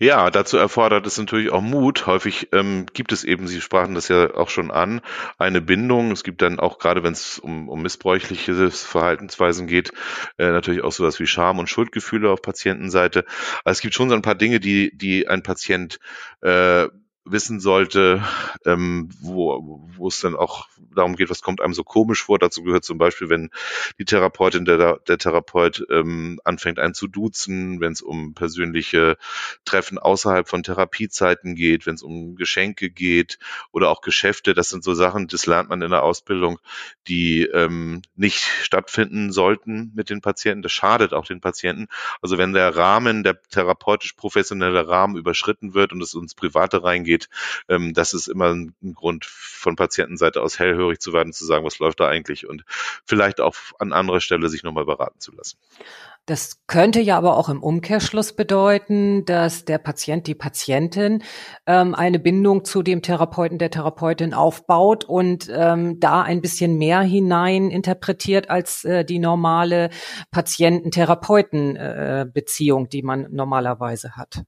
Ja, 0.00 0.30
dazu 0.30 0.56
erfordert 0.58 1.06
es 1.08 1.18
natürlich 1.18 1.50
auch 1.50 1.60
Mut. 1.60 2.06
Häufig 2.06 2.48
ähm, 2.52 2.86
gibt 2.92 3.10
es 3.10 3.24
eben, 3.24 3.48
Sie 3.48 3.60
sprachen 3.60 3.96
das 3.96 4.06
ja 4.06 4.32
auch 4.34 4.48
schon 4.48 4.70
an, 4.70 5.00
eine 5.38 5.60
Bindung. 5.60 6.12
Es 6.12 6.22
gibt 6.22 6.40
dann 6.40 6.60
auch, 6.60 6.78
gerade 6.78 7.02
wenn 7.02 7.12
es 7.12 7.40
um, 7.40 7.68
um 7.68 7.82
missbräuchliche 7.82 8.70
Verhaltensweisen 8.70 9.66
geht, 9.66 9.92
äh, 10.38 10.50
natürlich 10.50 10.82
auch 10.84 10.92
sowas 10.92 11.18
wie 11.18 11.26
Scham 11.26 11.58
und 11.58 11.68
Schuldgefühle 11.68 12.30
auf 12.30 12.42
Patientenseite. 12.42 13.24
Aber 13.64 13.72
es 13.72 13.80
gibt 13.80 13.94
schon 13.94 14.08
so 14.08 14.14
ein 14.14 14.22
paar 14.22 14.36
Dinge, 14.36 14.60
die, 14.60 14.96
die 14.96 15.26
ein 15.26 15.42
Patient 15.42 15.98
äh, 16.42 16.86
wissen 17.30 17.60
sollte, 17.60 18.22
ähm, 18.64 19.10
wo, 19.20 19.80
wo 19.96 20.08
es 20.08 20.20
dann 20.20 20.36
auch 20.36 20.68
darum 20.94 21.16
geht, 21.16 21.30
was 21.30 21.42
kommt 21.42 21.60
einem 21.60 21.74
so 21.74 21.84
komisch 21.84 22.24
vor. 22.24 22.38
Dazu 22.38 22.62
gehört 22.62 22.84
zum 22.84 22.98
Beispiel, 22.98 23.28
wenn 23.28 23.50
die 23.98 24.04
Therapeutin, 24.04 24.64
der, 24.64 24.98
der 25.06 25.18
Therapeut 25.18 25.84
ähm, 25.90 26.40
anfängt, 26.44 26.78
einen 26.78 26.94
zu 26.94 27.06
duzen, 27.06 27.80
wenn 27.80 27.92
es 27.92 28.02
um 28.02 28.34
persönliche 28.34 29.16
Treffen 29.64 29.98
außerhalb 29.98 30.48
von 30.48 30.62
Therapiezeiten 30.62 31.54
geht, 31.54 31.86
wenn 31.86 31.94
es 31.94 32.02
um 32.02 32.36
Geschenke 32.36 32.90
geht 32.90 33.38
oder 33.72 33.90
auch 33.90 34.00
Geschäfte. 34.00 34.54
Das 34.54 34.68
sind 34.68 34.84
so 34.84 34.94
Sachen, 34.94 35.28
das 35.28 35.46
lernt 35.46 35.68
man 35.68 35.82
in 35.82 35.90
der 35.90 36.02
Ausbildung, 36.02 36.58
die 37.06 37.42
ähm, 37.42 38.02
nicht 38.16 38.44
stattfinden 38.62 39.32
sollten 39.32 39.92
mit 39.94 40.10
den 40.10 40.20
Patienten. 40.20 40.62
Das 40.62 40.72
schadet 40.72 41.12
auch 41.12 41.26
den 41.26 41.40
Patienten. 41.40 41.88
Also 42.20 42.38
wenn 42.38 42.52
der 42.52 42.76
Rahmen, 42.76 43.22
der 43.22 43.40
therapeutisch 43.42 44.12
professionelle 44.14 44.88
Rahmen 44.88 45.16
überschritten 45.16 45.74
wird 45.74 45.92
und 45.92 46.02
es 46.02 46.14
ins 46.14 46.34
Private 46.34 46.82
reingeht, 46.82 47.17
geht. 47.18 47.28
Ähm, 47.68 47.92
das 47.94 48.14
ist 48.14 48.28
immer 48.28 48.54
ein, 48.54 48.74
ein 48.82 48.94
Grund 48.94 49.24
von 49.24 49.76
Patientenseite 49.76 50.42
aus 50.42 50.58
hellhörig 50.58 50.98
zu 51.00 51.12
werden, 51.12 51.32
zu 51.32 51.44
sagen, 51.44 51.64
was 51.64 51.78
läuft 51.78 52.00
da 52.00 52.08
eigentlich 52.08 52.48
und 52.48 52.64
vielleicht 53.04 53.40
auch 53.40 53.54
an 53.78 53.92
anderer 53.92 54.20
Stelle 54.20 54.48
sich 54.48 54.62
nochmal 54.62 54.84
beraten 54.84 55.20
zu 55.20 55.32
lassen. 55.32 55.58
Das 56.26 56.60
könnte 56.66 57.00
ja 57.00 57.16
aber 57.16 57.38
auch 57.38 57.48
im 57.48 57.62
Umkehrschluss 57.62 58.36
bedeuten, 58.36 59.24
dass 59.24 59.64
der 59.64 59.78
Patient, 59.78 60.26
die 60.26 60.34
Patientin 60.34 61.22
ähm, 61.66 61.94
eine 61.94 62.18
Bindung 62.18 62.66
zu 62.66 62.82
dem 62.82 63.00
Therapeuten, 63.00 63.56
der 63.56 63.70
Therapeutin 63.70 64.34
aufbaut 64.34 65.06
und 65.06 65.48
ähm, 65.50 65.98
da 66.00 66.20
ein 66.20 66.42
bisschen 66.42 66.76
mehr 66.76 67.00
hinein 67.00 67.70
interpretiert 67.70 68.50
als 68.50 68.84
äh, 68.84 69.06
die 69.06 69.20
normale 69.20 69.88
Patienten-Therapeuten-Beziehung, 70.30 72.84
äh, 72.84 72.88
die 72.90 73.02
man 73.02 73.28
normalerweise 73.30 74.16
hat. 74.16 74.42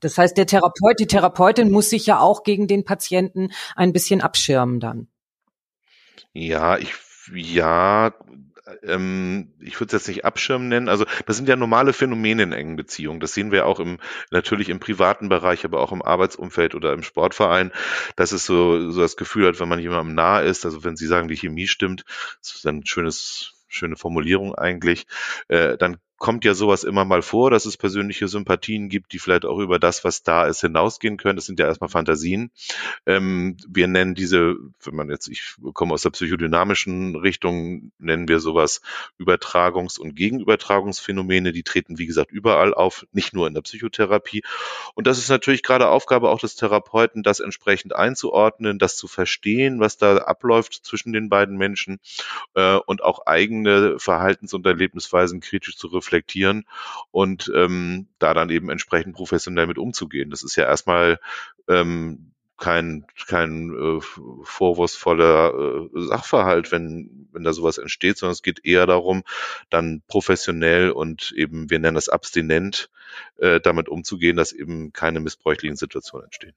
Das 0.00 0.18
heißt, 0.18 0.36
der 0.36 0.46
Therapeut, 0.46 0.98
die 0.98 1.06
Therapeutin 1.06 1.70
muss 1.70 1.90
sich 1.90 2.06
ja 2.06 2.20
auch 2.20 2.42
gegen 2.42 2.66
den 2.66 2.84
Patienten 2.84 3.50
ein 3.74 3.92
bisschen 3.92 4.20
abschirmen 4.20 4.80
dann. 4.80 5.08
Ja, 6.32 6.76
ich, 6.76 6.92
ja, 7.34 8.12
ähm, 8.82 9.54
ich 9.60 9.80
würde 9.80 9.96
es 9.96 10.02
jetzt 10.02 10.08
nicht 10.08 10.24
Abschirmen 10.24 10.68
nennen. 10.68 10.88
Also 10.88 11.06
das 11.26 11.36
sind 11.36 11.48
ja 11.48 11.56
normale 11.56 11.92
Phänomene 11.92 12.42
in 12.42 12.52
engen 12.52 12.76
Beziehungen. 12.76 13.20
Das 13.20 13.34
sehen 13.34 13.52
wir 13.52 13.66
auch 13.66 13.80
im 13.80 13.98
natürlich 14.30 14.68
im 14.68 14.80
privaten 14.80 15.28
Bereich, 15.28 15.64
aber 15.64 15.80
auch 15.80 15.92
im 15.92 16.02
Arbeitsumfeld 16.02 16.74
oder 16.74 16.92
im 16.92 17.02
Sportverein, 17.02 17.72
dass 18.16 18.32
es 18.32 18.44
so, 18.46 18.90
so 18.90 19.00
das 19.00 19.16
Gefühl 19.16 19.46
hat, 19.46 19.60
wenn 19.60 19.68
man 19.68 19.80
jemandem 19.80 20.14
nahe 20.14 20.44
ist, 20.44 20.64
also 20.64 20.84
wenn 20.84 20.96
Sie 20.96 21.06
sagen, 21.06 21.28
die 21.28 21.36
Chemie 21.36 21.66
stimmt, 21.66 22.04
das 22.40 22.56
ist 22.56 22.66
ein 22.66 22.84
schönes 22.86 23.52
schöne 23.68 23.96
Formulierung 23.96 24.54
eigentlich, 24.54 25.06
äh, 25.48 25.76
dann 25.76 25.98
kommt 26.18 26.44
ja 26.44 26.54
sowas 26.54 26.84
immer 26.84 27.04
mal 27.04 27.20
vor, 27.20 27.50
dass 27.50 27.66
es 27.66 27.76
persönliche 27.76 28.26
Sympathien 28.26 28.88
gibt, 28.88 29.12
die 29.12 29.18
vielleicht 29.18 29.44
auch 29.44 29.58
über 29.58 29.78
das, 29.78 30.02
was 30.02 30.22
da 30.22 30.46
ist, 30.46 30.62
hinausgehen 30.62 31.18
können. 31.18 31.36
Das 31.36 31.44
sind 31.44 31.58
ja 31.58 31.66
erstmal 31.66 31.90
Fantasien. 31.90 32.50
Ähm, 33.04 33.56
wir 33.68 33.86
nennen 33.86 34.14
diese, 34.14 34.56
wenn 34.82 34.96
man 34.96 35.10
jetzt, 35.10 35.28
ich 35.28 35.56
komme 35.74 35.92
aus 35.92 36.02
der 36.02 36.10
psychodynamischen 36.10 37.16
Richtung, 37.16 37.92
nennen 37.98 38.28
wir 38.28 38.40
sowas 38.40 38.80
Übertragungs- 39.20 39.98
und 39.98 40.16
Gegenübertragungsphänomene. 40.16 41.52
Die 41.52 41.62
treten, 41.62 41.98
wie 41.98 42.06
gesagt, 42.06 42.32
überall 42.32 42.72
auf, 42.72 43.06
nicht 43.12 43.34
nur 43.34 43.46
in 43.46 43.54
der 43.54 43.62
Psychotherapie. 43.62 44.42
Und 44.94 45.06
das 45.06 45.18
ist 45.18 45.28
natürlich 45.28 45.62
gerade 45.62 45.88
Aufgabe 45.88 46.30
auch 46.30 46.40
des 46.40 46.56
Therapeuten, 46.56 47.22
das 47.24 47.40
entsprechend 47.40 47.94
einzuordnen, 47.94 48.78
das 48.78 48.96
zu 48.96 49.06
verstehen, 49.06 49.80
was 49.80 49.98
da 49.98 50.16
abläuft 50.16 50.72
zwischen 50.82 51.12
den 51.12 51.28
beiden 51.28 51.58
Menschen 51.58 52.00
äh, 52.54 52.76
und 52.76 53.02
auch 53.02 53.26
eigene 53.26 53.98
Verhaltens- 53.98 54.54
und 54.54 54.64
Erlebnisweisen 54.64 55.40
kritisch 55.40 55.76
zu 55.76 55.88
reflektieren 55.88 56.05
und 57.10 57.50
ähm, 57.54 58.08
da 58.18 58.34
dann 58.34 58.50
eben 58.50 58.70
entsprechend 58.70 59.14
professionell 59.14 59.66
mit 59.66 59.78
umzugehen. 59.78 60.30
Das 60.30 60.42
ist 60.42 60.56
ja 60.56 60.64
erstmal 60.64 61.18
ähm, 61.68 62.32
kein, 62.56 63.06
kein 63.26 63.74
äh, 63.74 64.00
vorwurfsvoller 64.44 65.88
äh, 65.94 66.00
Sachverhalt, 66.06 66.72
wenn, 66.72 67.28
wenn 67.32 67.44
da 67.44 67.52
sowas 67.52 67.78
entsteht, 67.78 68.16
sondern 68.16 68.32
es 68.32 68.42
geht 68.42 68.64
eher 68.64 68.86
darum, 68.86 69.24
dann 69.70 70.02
professionell 70.08 70.90
und 70.90 71.32
eben, 71.36 71.68
wir 71.70 71.78
nennen 71.78 71.96
das 71.96 72.08
abstinent, 72.08 72.90
äh, 73.36 73.60
damit 73.60 73.88
umzugehen, 73.88 74.36
dass 74.36 74.52
eben 74.52 74.92
keine 74.92 75.20
missbräuchlichen 75.20 75.76
Situationen 75.76 76.26
entstehen. 76.26 76.54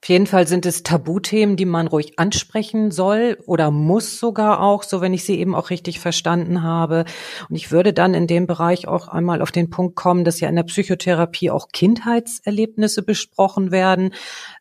Auf 0.00 0.08
jeden 0.08 0.28
Fall 0.28 0.46
sind 0.46 0.64
es 0.64 0.84
Tabuthemen, 0.84 1.56
die 1.56 1.64
man 1.64 1.88
ruhig 1.88 2.18
ansprechen 2.18 2.92
soll 2.92 3.38
oder 3.46 3.72
muss 3.72 4.20
sogar 4.20 4.60
auch, 4.60 4.84
so 4.84 5.00
wenn 5.00 5.12
ich 5.12 5.24
sie 5.24 5.38
eben 5.40 5.56
auch 5.56 5.70
richtig 5.70 5.98
verstanden 5.98 6.62
habe. 6.62 7.04
Und 7.48 7.56
ich 7.56 7.72
würde 7.72 7.92
dann 7.92 8.14
in 8.14 8.28
dem 8.28 8.46
Bereich 8.46 8.86
auch 8.86 9.08
einmal 9.08 9.42
auf 9.42 9.50
den 9.50 9.68
Punkt 9.68 9.96
kommen, 9.96 10.24
dass 10.24 10.38
ja 10.38 10.48
in 10.48 10.54
der 10.54 10.62
Psychotherapie 10.62 11.50
auch 11.50 11.68
Kindheitserlebnisse 11.72 13.02
besprochen 13.02 13.72
werden. 13.72 14.14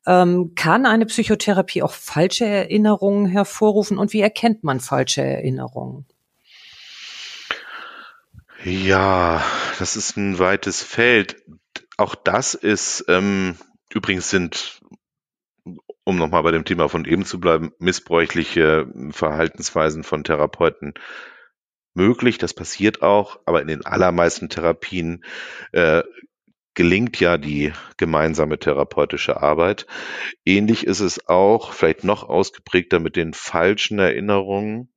Ähm, 0.08 0.54
kann 0.56 0.88
eine 0.88 1.06
Psychotherapie 1.06 1.84
auch 1.84 1.94
falsche 1.94 2.46
Erinnerungen 2.46 3.28
hervorrufen 3.28 4.00
und 4.00 4.12
wie 4.12 4.22
erkennt 4.22 4.64
man 4.64 4.80
falsche 4.80 5.22
Erinnerungen? 5.22 6.06
Ja, 8.64 9.44
das 9.78 9.96
ist 9.96 10.18
ein 10.18 10.40
weites 10.40 10.82
Feld. 10.82 11.44
Auch 11.98 12.16
das 12.16 12.56
ist 12.56 13.06
ähm, 13.08 13.56
Übrigens 13.96 14.30
sind, 14.30 14.82
um 16.04 16.18
nochmal 16.18 16.44
bei 16.44 16.52
dem 16.52 16.66
Thema 16.66 16.90
von 16.90 17.06
eben 17.06 17.24
zu 17.24 17.40
bleiben, 17.40 17.72
missbräuchliche 17.80 18.88
Verhaltensweisen 19.12 20.04
von 20.04 20.26
Therapeuten 20.26 20.96
möglich. 21.94 22.38
Das 22.38 22.54
passiert 22.54 23.02
auch, 23.02 23.40
aber 23.46 23.62
in 23.62 23.70
den 23.70 23.86
allermeisten 23.86 24.50
Therapien 24.50 25.24
äh, 25.72 26.04
gelingt 26.74 27.22
ja 27.22 27.38
die 27.38 27.72
gemeinsame 27.96 28.60
therapeutische 28.60 29.42
Arbeit. 29.42 29.88
Ähnlich 30.44 30.86
ist 30.86 31.00
es 31.00 31.30
auch, 31.30 31.72
vielleicht 31.72 32.04
noch 32.04 32.24
ausgeprägter 32.28 33.00
mit 33.00 33.16
den 33.16 33.34
falschen 33.34 33.98
Erinnerungen. 33.98 34.94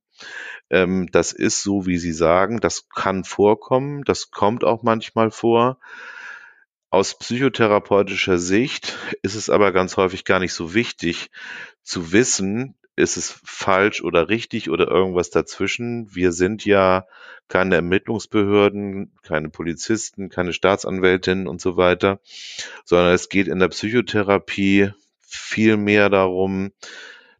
Ähm, 0.69 1.07
das 1.13 1.31
ist 1.31 1.63
so, 1.63 1.85
wie 1.85 1.97
Sie 1.97 2.11
sagen, 2.11 2.59
das 2.59 2.89
kann 2.89 3.23
vorkommen, 3.23 4.03
das 4.03 4.29
kommt 4.29 4.65
auch 4.65 4.83
manchmal 4.83 5.31
vor. 5.31 5.79
Aus 6.91 7.17
psychotherapeutischer 7.19 8.39
Sicht 8.39 8.97
ist 9.21 9.35
es 9.35 9.49
aber 9.49 9.71
ganz 9.71 9.95
häufig 9.97 10.25
gar 10.25 10.39
nicht 10.39 10.53
so 10.53 10.73
wichtig 10.73 11.29
zu 11.83 12.11
wissen, 12.11 12.75
ist 12.95 13.15
es 13.15 13.39
falsch 13.45 14.01
oder 14.03 14.27
richtig 14.27 14.69
oder 14.69 14.87
irgendwas 14.87 15.29
dazwischen. 15.29 16.13
Wir 16.13 16.31
sind 16.31 16.65
ja 16.65 17.05
keine 17.47 17.75
Ermittlungsbehörden, 17.75 19.13
keine 19.21 19.49
Polizisten, 19.49 20.29
keine 20.29 20.51
Staatsanwältinnen 20.51 21.47
und 21.47 21.61
so 21.61 21.77
weiter, 21.77 22.19
sondern 22.85 23.13
es 23.13 23.29
geht 23.29 23.47
in 23.47 23.59
der 23.59 23.69
Psychotherapie 23.69 24.91
viel 25.21 25.77
mehr 25.77 26.09
darum, 26.09 26.71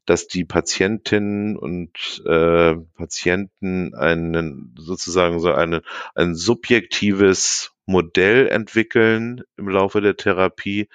dass 0.05 0.27
die 0.27 0.45
Patientinnen 0.45 1.57
und 1.57 2.23
äh, 2.25 2.75
Patienten 2.95 3.93
einen 3.95 4.75
sozusagen 4.77 5.39
so 5.39 5.51
eine, 5.51 5.81
ein 6.15 6.35
subjektives 6.35 7.71
Modell 7.89 8.48
entwickeln 8.48 9.41
im 9.58 9.67
Laufe 9.67 10.00
der 10.00 10.15
Therapie, 10.15 10.89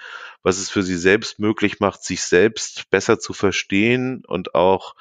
was 0.44 0.58
es 0.58 0.70
für 0.70 0.84
sie 0.84 0.96
selbst 0.96 1.40
möglich 1.40 1.80
macht, 1.80 2.04
sich 2.04 2.22
selbst 2.22 2.88
besser 2.88 3.18
zu 3.18 3.32
verstehen 3.32 4.22
und 4.24 4.54
auch 4.54 4.94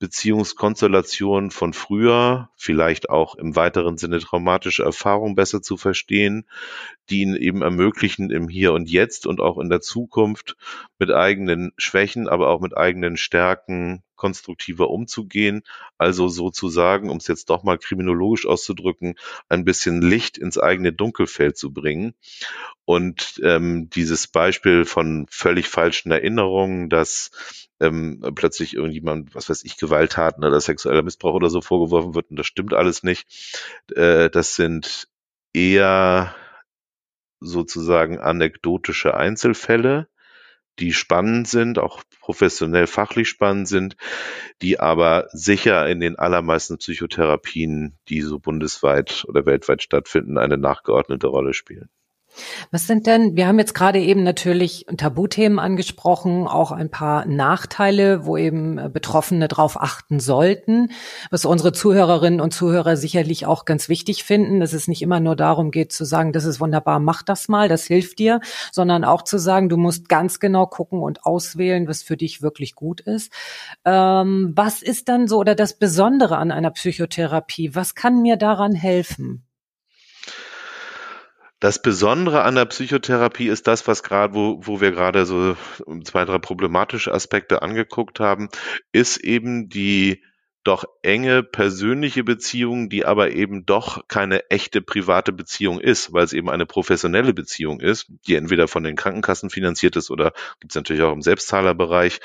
Beziehungskonstellationen 0.00 1.52
von 1.52 1.72
früher, 1.72 2.50
vielleicht 2.56 3.10
auch 3.10 3.36
im 3.36 3.54
weiteren 3.54 3.96
Sinne 3.96 4.18
traumatische 4.18 4.82
Erfahrungen 4.82 5.36
besser 5.36 5.62
zu 5.62 5.76
verstehen, 5.76 6.48
die 7.10 7.22
ihnen 7.22 7.36
eben 7.36 7.62
ermöglichen, 7.62 8.30
im 8.30 8.48
Hier 8.48 8.72
und 8.72 8.90
Jetzt 8.90 9.24
und 9.24 9.40
auch 9.40 9.58
in 9.58 9.70
der 9.70 9.80
Zukunft 9.80 10.56
mit 10.98 11.12
eigenen 11.12 11.72
Schwächen, 11.76 12.28
aber 12.28 12.48
auch 12.48 12.60
mit 12.60 12.76
eigenen 12.76 13.16
Stärken 13.16 14.02
konstruktiver 14.16 14.90
umzugehen. 14.90 15.62
Also 15.98 16.28
sozusagen, 16.28 17.10
um 17.10 17.18
es 17.18 17.28
jetzt 17.28 17.50
doch 17.50 17.62
mal 17.62 17.78
kriminologisch 17.78 18.46
auszudrücken, 18.46 19.14
ein 19.48 19.64
bisschen 19.64 20.02
Licht 20.02 20.38
ins 20.38 20.58
eigene 20.58 20.92
Dunkelfeld 20.92 21.56
zu 21.56 21.72
bringen. 21.72 22.14
Und 22.84 23.40
ähm, 23.42 23.90
dieses 23.90 24.26
Beispiel 24.26 24.84
von 24.84 25.26
völlig 25.30 25.68
falschen 25.68 26.10
Erinnerungen, 26.12 26.88
dass 26.88 27.30
ähm, 27.80 28.22
plötzlich 28.34 28.74
irgendjemand, 28.74 29.34
was 29.34 29.50
weiß 29.50 29.64
ich, 29.64 29.76
Gewalttaten 29.76 30.44
oder 30.44 30.60
sexueller 30.60 31.02
Missbrauch 31.02 31.34
oder 31.34 31.50
so 31.50 31.60
vorgeworfen 31.60 32.14
wird 32.14 32.30
und 32.30 32.36
das 32.36 32.46
stimmt 32.46 32.74
alles 32.74 33.02
nicht. 33.02 33.26
Äh, 33.94 34.30
das 34.30 34.54
sind 34.54 35.08
eher 35.52 36.34
sozusagen 37.40 38.18
anekdotische 38.18 39.14
Einzelfälle, 39.14 40.08
die 40.78 40.92
spannend 40.92 41.48
sind, 41.48 41.78
auch 41.78 42.02
professionell 42.20 42.86
fachlich 42.86 43.28
spannend 43.28 43.68
sind, 43.68 43.96
die 44.62 44.78
aber 44.80 45.28
sicher 45.32 45.88
in 45.88 46.00
den 46.00 46.16
allermeisten 46.16 46.78
Psychotherapien, 46.78 47.98
die 48.08 48.20
so 48.22 48.38
bundesweit 48.38 49.24
oder 49.28 49.46
weltweit 49.46 49.82
stattfinden, 49.82 50.38
eine 50.38 50.58
nachgeordnete 50.58 51.26
Rolle 51.26 51.54
spielen. 51.54 51.88
Was 52.70 52.86
sind 52.86 53.06
denn, 53.06 53.36
wir 53.36 53.46
haben 53.46 53.58
jetzt 53.58 53.74
gerade 53.74 54.00
eben 54.00 54.22
natürlich 54.22 54.86
Tabuthemen 54.96 55.58
angesprochen, 55.58 56.46
auch 56.46 56.72
ein 56.72 56.90
paar 56.90 57.26
Nachteile, 57.26 58.26
wo 58.26 58.36
eben 58.36 58.78
äh, 58.78 58.90
Betroffene 58.92 59.48
darauf 59.48 59.80
achten 59.80 60.20
sollten, 60.20 60.90
was 61.30 61.44
unsere 61.44 61.72
Zuhörerinnen 61.72 62.40
und 62.40 62.52
Zuhörer 62.52 62.96
sicherlich 62.96 63.46
auch 63.46 63.64
ganz 63.64 63.88
wichtig 63.88 64.24
finden, 64.24 64.60
dass 64.60 64.72
es 64.72 64.88
nicht 64.88 65.02
immer 65.02 65.20
nur 65.20 65.36
darum 65.36 65.70
geht 65.70 65.92
zu 65.92 66.04
sagen, 66.04 66.32
das 66.32 66.44
ist 66.44 66.60
wunderbar, 66.60 67.00
mach 67.00 67.22
das 67.22 67.48
mal, 67.48 67.68
das 67.68 67.84
hilft 67.84 68.18
dir, 68.18 68.40
sondern 68.72 69.04
auch 69.04 69.22
zu 69.22 69.38
sagen, 69.38 69.68
du 69.68 69.76
musst 69.76 70.08
ganz 70.08 70.40
genau 70.40 70.66
gucken 70.66 71.00
und 71.00 71.24
auswählen, 71.24 71.88
was 71.88 72.02
für 72.02 72.16
dich 72.16 72.42
wirklich 72.42 72.74
gut 72.74 73.00
ist. 73.00 73.32
Ähm, 73.84 74.52
was 74.54 74.82
ist 74.82 75.08
dann 75.08 75.28
so 75.28 75.38
oder 75.38 75.54
das 75.54 75.78
Besondere 75.78 76.36
an 76.38 76.50
einer 76.50 76.70
Psychotherapie? 76.70 77.74
Was 77.74 77.94
kann 77.94 78.22
mir 78.22 78.36
daran 78.36 78.74
helfen? 78.74 79.46
Das 81.58 81.80
Besondere 81.80 82.42
an 82.42 82.54
der 82.54 82.66
Psychotherapie 82.66 83.48
ist 83.48 83.66
das, 83.66 83.86
was 83.88 84.02
gerade, 84.02 84.34
wo, 84.34 84.60
wo 84.66 84.80
wir 84.80 84.90
gerade 84.90 85.24
so 85.24 85.56
zwei, 86.04 86.26
drei 86.26 86.38
problematische 86.38 87.12
Aspekte 87.12 87.62
angeguckt 87.62 88.20
haben, 88.20 88.50
ist 88.92 89.16
eben 89.18 89.68
die 89.70 90.22
doch 90.66 90.84
enge 91.02 91.44
persönliche 91.44 92.24
Beziehung, 92.24 92.88
die 92.88 93.06
aber 93.06 93.30
eben 93.30 93.66
doch 93.66 94.08
keine 94.08 94.50
echte 94.50 94.82
private 94.82 95.32
Beziehung 95.32 95.80
ist, 95.80 96.12
weil 96.12 96.24
es 96.24 96.32
eben 96.32 96.50
eine 96.50 96.66
professionelle 96.66 97.32
Beziehung 97.32 97.80
ist, 97.80 98.10
die 98.26 98.34
entweder 98.34 98.66
von 98.66 98.82
den 98.82 98.96
Krankenkassen 98.96 99.48
finanziert 99.48 99.94
ist 99.94 100.10
oder 100.10 100.32
gibt 100.58 100.72
es 100.72 100.74
natürlich 100.74 101.02
auch 101.02 101.12
im 101.12 101.22
Selbstzahlerbereich, 101.22 102.18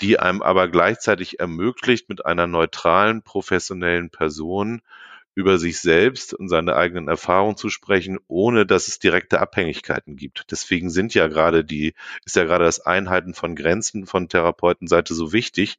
die 0.00 0.18
einem 0.18 0.40
aber 0.40 0.68
gleichzeitig 0.68 1.38
ermöglicht, 1.38 2.08
mit 2.08 2.24
einer 2.24 2.46
neutralen 2.46 3.22
professionellen 3.22 4.08
Person 4.08 4.80
über 5.34 5.58
sich 5.58 5.80
selbst 5.80 6.34
und 6.34 6.48
seine 6.48 6.76
eigenen 6.76 7.08
Erfahrungen 7.08 7.56
zu 7.56 7.70
sprechen, 7.70 8.18
ohne 8.28 8.66
dass 8.66 8.88
es 8.88 8.98
direkte 8.98 9.40
Abhängigkeiten 9.40 10.16
gibt. 10.16 10.46
Deswegen 10.50 10.90
sind 10.90 11.14
ja 11.14 11.28
gerade 11.28 11.64
die, 11.64 11.94
ist 12.24 12.36
ja 12.36 12.44
gerade 12.44 12.64
das 12.64 12.80
Einhalten 12.80 13.34
von 13.34 13.56
Grenzen 13.56 14.06
von 14.06 14.28
Therapeutenseite 14.28 15.14
so 15.14 15.32
wichtig, 15.32 15.78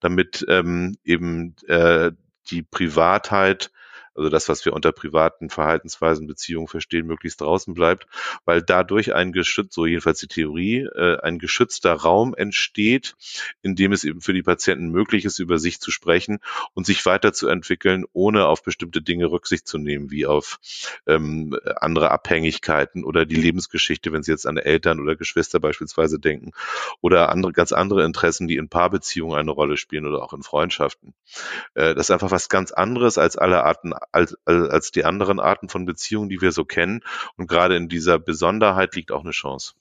damit 0.00 0.44
ähm, 0.48 0.96
eben 1.04 1.54
äh, 1.66 2.12
die 2.50 2.62
Privatheit 2.62 3.70
also 4.14 4.28
das, 4.28 4.48
was 4.48 4.64
wir 4.64 4.72
unter 4.72 4.92
privaten 4.92 5.50
Verhaltensweisen, 5.50 6.26
Beziehungen 6.26 6.68
verstehen, 6.68 7.06
möglichst 7.06 7.40
draußen 7.40 7.74
bleibt, 7.74 8.06
weil 8.44 8.62
dadurch 8.62 9.14
ein 9.14 9.32
geschützt, 9.32 9.72
so 9.72 9.86
jedenfalls 9.86 10.18
die 10.20 10.28
Theorie, 10.28 10.80
äh, 10.80 11.18
ein 11.20 11.38
geschützter 11.38 11.92
Raum 11.92 12.34
entsteht, 12.34 13.14
in 13.62 13.76
dem 13.76 13.92
es 13.92 14.04
eben 14.04 14.20
für 14.20 14.32
die 14.32 14.42
Patienten 14.42 14.88
möglich 14.88 15.24
ist, 15.24 15.38
über 15.38 15.58
sich 15.58 15.80
zu 15.80 15.90
sprechen 15.90 16.38
und 16.74 16.86
sich 16.86 17.04
weiterzuentwickeln, 17.06 18.04
ohne 18.12 18.46
auf 18.46 18.62
bestimmte 18.62 19.00
Dinge 19.02 19.30
Rücksicht 19.30 19.66
zu 19.66 19.78
nehmen, 19.78 20.10
wie 20.10 20.26
auf 20.26 20.58
ähm, 21.06 21.56
andere 21.76 22.10
Abhängigkeiten 22.10 23.04
oder 23.04 23.26
die 23.26 23.36
Lebensgeschichte, 23.36 24.12
wenn 24.12 24.22
Sie 24.22 24.32
jetzt 24.32 24.46
an 24.46 24.56
Eltern 24.56 25.00
oder 25.00 25.16
Geschwister 25.16 25.60
beispielsweise 25.60 26.18
denken, 26.18 26.52
oder 27.00 27.28
andere, 27.30 27.52
ganz 27.52 27.72
andere 27.72 28.04
Interessen, 28.04 28.48
die 28.48 28.56
in 28.56 28.68
Paarbeziehungen 28.68 29.38
eine 29.38 29.50
Rolle 29.50 29.76
spielen 29.76 30.06
oder 30.06 30.22
auch 30.22 30.32
in 30.32 30.42
Freundschaften. 30.42 31.14
Äh, 31.74 31.94
das 31.94 32.06
ist 32.06 32.10
einfach 32.10 32.30
was 32.30 32.48
ganz 32.48 32.72
anderes 32.72 33.18
als 33.18 33.36
alle 33.36 33.64
Arten 33.64 33.94
als, 34.12 34.36
als 34.44 34.90
die 34.90 35.04
anderen 35.04 35.40
Arten 35.40 35.68
von 35.68 35.86
Beziehungen, 35.86 36.28
die 36.28 36.40
wir 36.40 36.52
so 36.52 36.64
kennen. 36.64 37.00
Und 37.36 37.48
gerade 37.48 37.76
in 37.76 37.88
dieser 37.88 38.18
Besonderheit 38.18 38.94
liegt 38.94 39.12
auch 39.12 39.22
eine 39.22 39.32
Chance. 39.32 39.74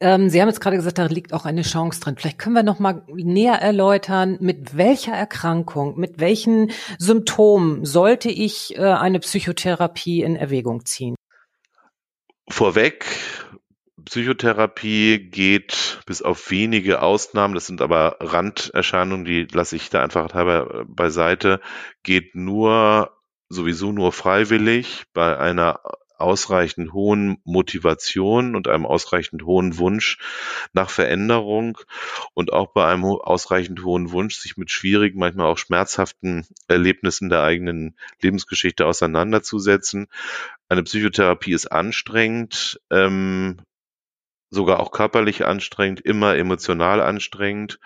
Ähm, 0.00 0.30
Sie 0.30 0.40
haben 0.40 0.48
jetzt 0.48 0.60
gerade 0.60 0.76
gesagt, 0.76 0.98
da 0.98 1.06
liegt 1.06 1.34
auch 1.34 1.44
eine 1.44 1.62
Chance 1.62 2.00
drin. 2.00 2.16
Vielleicht 2.16 2.38
können 2.38 2.54
wir 2.54 2.62
noch 2.62 2.78
mal 2.78 3.02
näher 3.08 3.60
erläutern, 3.60 4.38
mit 4.40 4.76
welcher 4.76 5.12
Erkrankung, 5.12 5.98
mit 5.98 6.18
welchen 6.18 6.70
Symptomen 6.98 7.84
sollte 7.84 8.30
ich 8.30 8.76
äh, 8.76 8.80
eine 8.80 9.20
Psychotherapie 9.20 10.22
in 10.22 10.36
Erwägung 10.36 10.86
ziehen? 10.86 11.16
Vorweg, 12.48 13.04
Psychotherapie 14.10 15.20
geht 15.30 16.00
bis 16.04 16.20
auf 16.20 16.50
wenige 16.50 17.00
Ausnahmen, 17.00 17.54
das 17.54 17.68
sind 17.68 17.80
aber 17.80 18.16
Randerscheinungen, 18.18 19.24
die 19.24 19.46
lasse 19.52 19.76
ich 19.76 19.88
da 19.88 20.02
einfach 20.02 20.34
halber 20.34 20.84
beiseite, 20.88 21.60
geht 22.02 22.34
nur 22.34 23.16
sowieso 23.48 23.92
nur 23.92 24.10
freiwillig 24.10 25.04
bei 25.12 25.38
einer 25.38 25.78
ausreichend 26.18 26.92
hohen 26.92 27.38
Motivation 27.44 28.56
und 28.56 28.66
einem 28.66 28.84
ausreichend 28.84 29.44
hohen 29.44 29.78
Wunsch 29.78 30.18
nach 30.72 30.90
Veränderung 30.90 31.78
und 32.34 32.52
auch 32.52 32.72
bei 32.72 32.86
einem 32.86 33.04
ausreichend 33.04 33.84
hohen 33.84 34.10
Wunsch, 34.10 34.34
sich 34.34 34.56
mit 34.56 34.72
schwierigen, 34.72 35.20
manchmal 35.20 35.46
auch 35.46 35.58
schmerzhaften 35.58 36.48
Erlebnissen 36.66 37.28
der 37.28 37.44
eigenen 37.44 37.96
Lebensgeschichte 38.20 38.86
auseinanderzusetzen. 38.86 40.08
Eine 40.68 40.82
Psychotherapie 40.82 41.52
ist 41.52 41.70
anstrengend, 41.70 42.80
ähm, 42.90 43.58
sogar 44.50 44.80
auch 44.80 44.90
körperlich 44.90 45.46
anstrengend, 45.46 46.00
immer 46.00 46.36
emotional 46.36 47.00
anstrengend, 47.00 47.78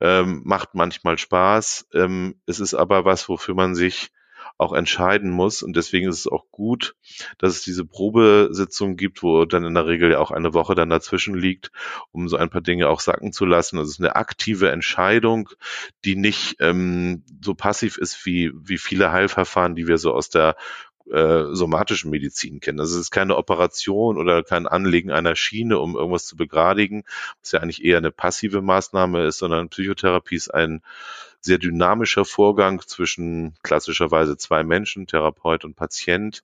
ähm, 0.00 0.42
macht 0.44 0.74
manchmal 0.74 1.18
Spaß. 1.18 1.88
Ähm, 1.92 2.40
es 2.46 2.60
ist 2.60 2.74
aber 2.74 3.04
was, 3.04 3.28
wofür 3.28 3.54
man 3.54 3.74
sich 3.74 4.10
auch 4.56 4.72
entscheiden 4.72 5.30
muss. 5.30 5.62
Und 5.62 5.76
deswegen 5.76 6.08
ist 6.08 6.20
es 6.20 6.26
auch 6.28 6.44
gut, 6.50 6.94
dass 7.38 7.52
es 7.52 7.62
diese 7.62 7.84
Probesitzung 7.84 8.96
gibt, 8.96 9.22
wo 9.22 9.44
dann 9.44 9.64
in 9.64 9.74
der 9.74 9.86
Regel 9.86 10.12
ja 10.12 10.18
auch 10.20 10.30
eine 10.30 10.54
Woche 10.54 10.74
dann 10.74 10.90
dazwischen 10.90 11.34
liegt, 11.34 11.70
um 12.12 12.28
so 12.28 12.36
ein 12.36 12.50
paar 12.50 12.60
Dinge 12.60 12.88
auch 12.88 13.00
sacken 13.00 13.32
zu 13.32 13.44
lassen. 13.44 13.78
Also 13.78 13.88
es 13.88 13.96
ist 13.96 14.04
eine 14.04 14.16
aktive 14.16 14.70
Entscheidung, 14.70 15.50
die 16.04 16.16
nicht 16.16 16.56
ähm, 16.60 17.24
so 17.42 17.54
passiv 17.54 17.98
ist 17.98 18.24
wie, 18.26 18.52
wie 18.54 18.78
viele 18.78 19.10
Heilverfahren, 19.10 19.74
die 19.74 19.88
wir 19.88 19.98
so 19.98 20.12
aus 20.12 20.30
der 20.30 20.56
äh, 21.10 21.54
somatischen 21.54 22.10
Medizin 22.10 22.60
kennen. 22.60 22.78
Das 22.78 22.92
ist 22.92 23.10
keine 23.10 23.36
Operation 23.36 24.18
oder 24.18 24.42
kein 24.42 24.66
Anlegen 24.66 25.10
einer 25.10 25.36
Schiene, 25.36 25.78
um 25.78 25.96
irgendwas 25.96 26.26
zu 26.26 26.36
begradigen, 26.36 27.04
was 27.40 27.52
ja 27.52 27.60
eigentlich 27.60 27.84
eher 27.84 27.98
eine 27.98 28.10
passive 28.10 28.62
Maßnahme 28.62 29.24
ist, 29.26 29.38
sondern 29.38 29.68
Psychotherapie 29.68 30.36
ist 30.36 30.52
ein 30.52 30.82
sehr 31.44 31.58
dynamischer 31.58 32.24
Vorgang 32.24 32.80
zwischen 32.86 33.54
klassischerweise 33.62 34.38
zwei 34.38 34.64
Menschen, 34.64 35.06
Therapeut 35.06 35.64
und 35.64 35.76
Patient, 35.76 36.42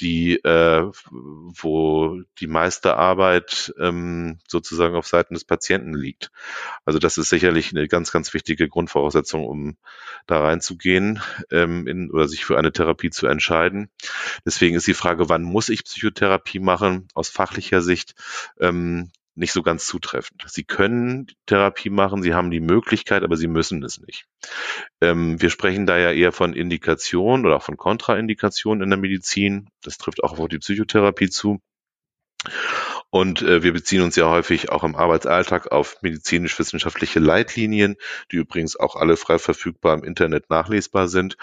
die, 0.00 0.36
äh, 0.36 0.90
wo 1.10 2.20
die 2.40 2.48
meiste 2.48 2.96
Arbeit 2.96 3.72
ähm, 3.78 4.40
sozusagen 4.48 4.96
auf 4.96 5.06
Seiten 5.06 5.34
des 5.34 5.44
Patienten 5.44 5.94
liegt. 5.94 6.32
Also 6.84 6.98
das 6.98 7.16
ist 7.16 7.28
sicherlich 7.28 7.70
eine 7.70 7.86
ganz, 7.86 8.10
ganz 8.10 8.34
wichtige 8.34 8.68
Grundvoraussetzung, 8.68 9.46
um 9.46 9.76
da 10.26 10.40
reinzugehen 10.40 11.22
ähm, 11.52 11.86
in, 11.86 12.10
oder 12.10 12.26
sich 12.26 12.44
für 12.44 12.58
eine 12.58 12.72
Therapie 12.72 13.10
zu 13.10 13.28
entscheiden. 13.28 13.88
Deswegen 14.44 14.74
ist 14.76 14.86
die 14.88 14.94
Frage, 14.94 15.28
wann 15.28 15.44
muss 15.44 15.68
ich 15.68 15.84
Psychotherapie 15.84 16.58
machen? 16.58 17.06
Aus 17.14 17.28
fachlicher 17.28 17.82
Sicht 17.82 18.14
ähm, 18.58 19.12
nicht 19.34 19.52
so 19.52 19.62
ganz 19.62 19.86
zutreffend. 19.86 20.44
Sie 20.46 20.64
können 20.64 21.26
Therapie 21.46 21.90
machen, 21.90 22.22
sie 22.22 22.34
haben 22.34 22.50
die 22.50 22.60
Möglichkeit, 22.60 23.22
aber 23.22 23.36
sie 23.36 23.46
müssen 23.46 23.82
es 23.82 24.00
nicht. 24.00 24.26
Ähm, 25.00 25.40
wir 25.40 25.50
sprechen 25.50 25.86
da 25.86 25.98
ja 25.98 26.12
eher 26.12 26.32
von 26.32 26.52
Indikationen 26.52 27.46
oder 27.46 27.56
auch 27.56 27.62
von 27.62 27.76
Kontraindikationen 27.76 28.82
in 28.82 28.90
der 28.90 28.98
Medizin. 28.98 29.68
Das 29.82 29.98
trifft 29.98 30.22
auch 30.22 30.38
auf 30.38 30.48
die 30.48 30.58
Psychotherapie 30.58 31.30
zu. 31.30 31.60
Und 33.10 33.42
äh, 33.42 33.64
wir 33.64 33.72
beziehen 33.72 34.02
uns 34.02 34.14
ja 34.14 34.30
häufig 34.30 34.70
auch 34.70 34.84
im 34.84 34.94
Arbeitsalltag 34.94 35.72
auf 35.72 35.96
medizinisch-wissenschaftliche 36.00 37.18
Leitlinien, 37.18 37.96
die 38.30 38.36
übrigens 38.36 38.78
auch 38.78 38.94
alle 38.94 39.16
frei 39.16 39.40
verfügbar 39.40 39.94
im 39.94 40.04
Internet 40.04 40.48
nachlesbar 40.48 41.08
sind. 41.08 41.36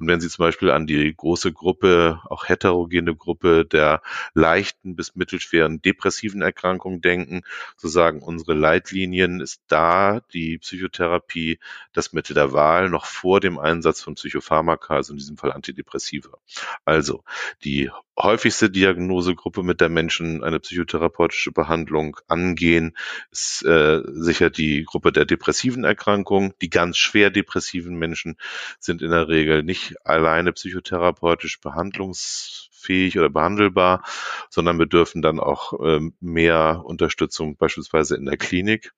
Und 0.00 0.08
wenn 0.08 0.20
Sie 0.20 0.28
zum 0.28 0.44
Beispiel 0.44 0.72
an 0.72 0.88
die 0.88 1.14
große 1.14 1.52
Gruppe, 1.52 2.20
auch 2.28 2.48
heterogene 2.48 3.14
Gruppe 3.14 3.64
der 3.64 4.02
leichten 4.34 4.96
bis 4.96 5.14
mittelschweren 5.14 5.80
depressiven 5.80 6.42
Erkrankungen 6.42 7.00
denken, 7.00 7.42
so 7.76 7.86
sagen 7.86 8.20
unsere 8.20 8.54
Leitlinien, 8.54 9.40
ist 9.40 9.62
da 9.68 10.20
die 10.32 10.58
Psychotherapie 10.58 11.60
das 11.92 12.12
Mittel 12.12 12.34
der 12.34 12.52
Wahl 12.52 12.88
noch 12.88 13.06
vor 13.06 13.38
dem 13.38 13.60
Einsatz 13.60 14.00
von 14.02 14.16
Psychopharmaka, 14.16 14.96
also 14.96 15.12
in 15.12 15.18
diesem 15.18 15.36
Fall 15.36 15.52
Antidepressiva. 15.52 16.38
Also 16.84 17.22
die 17.62 17.90
häufigste 18.18 18.70
Diagnosegruppe, 18.70 19.62
mit 19.62 19.80
der 19.80 19.88
Menschen 19.88 20.44
eine 20.44 20.60
psychotherapeutische 20.60 21.52
Behandlung 21.52 22.16
angehen, 22.28 22.96
ist 23.30 23.64
äh, 23.64 24.02
sicher 24.06 24.50
die 24.50 24.84
Gruppe 24.84 25.12
der 25.12 25.24
depressiven 25.24 25.84
Erkrankungen. 25.84 26.54
Die 26.60 26.70
ganz 26.70 26.98
schwer 26.98 27.30
depressiven 27.30 27.96
Menschen 27.96 28.36
sind 28.78 29.02
in 29.02 29.10
der 29.10 29.28
Regel 29.28 29.62
nicht 29.62 29.94
alleine 30.04 30.52
psychotherapeutisch 30.52 31.60
behandlungsfähig 31.60 33.18
oder 33.18 33.30
behandelbar, 33.30 34.04
sondern 34.50 34.78
bedürfen 34.78 35.22
dann 35.22 35.40
auch 35.40 35.72
ähm, 35.82 36.14
mehr 36.20 36.82
Unterstützung 36.84 37.56
beispielsweise 37.56 38.16
in 38.16 38.26
der 38.26 38.36
Klinik. 38.36 38.92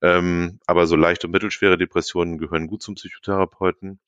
Ähm, 0.00 0.60
aber 0.66 0.86
so 0.86 0.96
leicht 0.96 1.24
und 1.24 1.32
mittelschwere 1.32 1.76
Depressionen 1.76 2.38
gehören 2.38 2.68
gut 2.68 2.82
zum 2.82 2.94
Psychotherapeuten. 2.94 3.98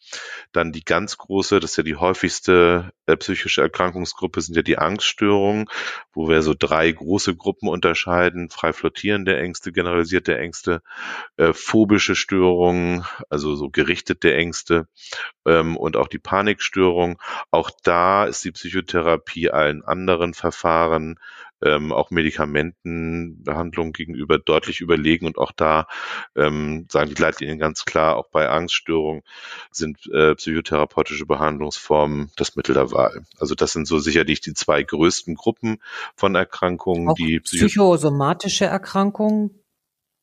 Dann 0.53 0.73
die 0.73 0.85
ganz 0.85 1.19
große, 1.19 1.59
das 1.59 1.73
ist 1.73 1.77
ja 1.79 1.83
die 1.83 1.97
häufigste 1.97 2.93
äh, 3.07 3.17
psychische 3.17 3.63
Erkrankungsgruppe, 3.63 4.41
sind 4.41 4.57
ja 4.57 4.63
die 4.63 4.79
Angststörungen, 4.79 5.67
wo 6.13 6.29
wir 6.29 6.43
so 6.43 6.55
drei 6.57 6.93
große 6.93 7.35
Gruppen 7.35 7.69
unterscheiden. 7.69 8.51
Frei 8.51 8.73
flottierende 8.73 9.37
Ängste, 9.37 9.73
generalisierte 9.73 10.39
Ängste, 10.39 10.83
äh, 11.37 11.53
phobische 11.53 12.15
Störungen, 12.15 13.05
also 13.29 13.57
so 13.57 13.69
gerichtete 13.69 14.35
Ängste 14.35 14.87
ähm, 15.45 15.77
und 15.77 15.97
auch 15.97 16.09
die 16.09 16.19
Panikstörung. 16.19 17.21
Auch 17.51 17.71
da 17.83 18.27
ist 18.27 18.45
die 18.45 18.53
Psychotherapie 18.53 19.51
allen 19.51 19.83
anderen 19.83 20.35
Verfahren 20.35 21.19
ähm, 21.63 21.93
auch 21.93 22.11
Medikamentenbehandlung 22.11 23.93
gegenüber 23.93 24.39
deutlich 24.39 24.81
überlegen 24.81 25.27
und 25.27 25.39
auch 25.39 25.53
da 25.53 25.87
ähm, 26.37 26.87
sagen 26.91 27.15
die 27.15 27.21
Leitlinien 27.21 27.59
ganz 27.59 27.85
klar, 27.85 28.17
auch 28.17 28.29
bei 28.29 28.49
Angststörungen 28.49 29.23
sind 29.71 30.07
äh, 30.13 30.35
psychotherapeutische 30.35 31.27
Behandlungsformen 31.27 32.31
das 32.37 32.57
Mittel 32.57 32.75
der 32.75 32.93
Wahl. 32.93 33.25
Also 33.39 33.55
das 33.55 33.73
sind 33.73 33.87
so 33.87 33.99
sicherlich 33.99 34.41
die 34.41 34.55
zwei 34.55 34.83
größten 34.83 35.35
Gruppen 35.35 35.81
von 36.17 36.35
Erkrankungen, 36.35 37.09
auch 37.09 37.15
die 37.15 37.41
psychosomatische 37.41 38.67
Erkrankungen. 38.67 39.51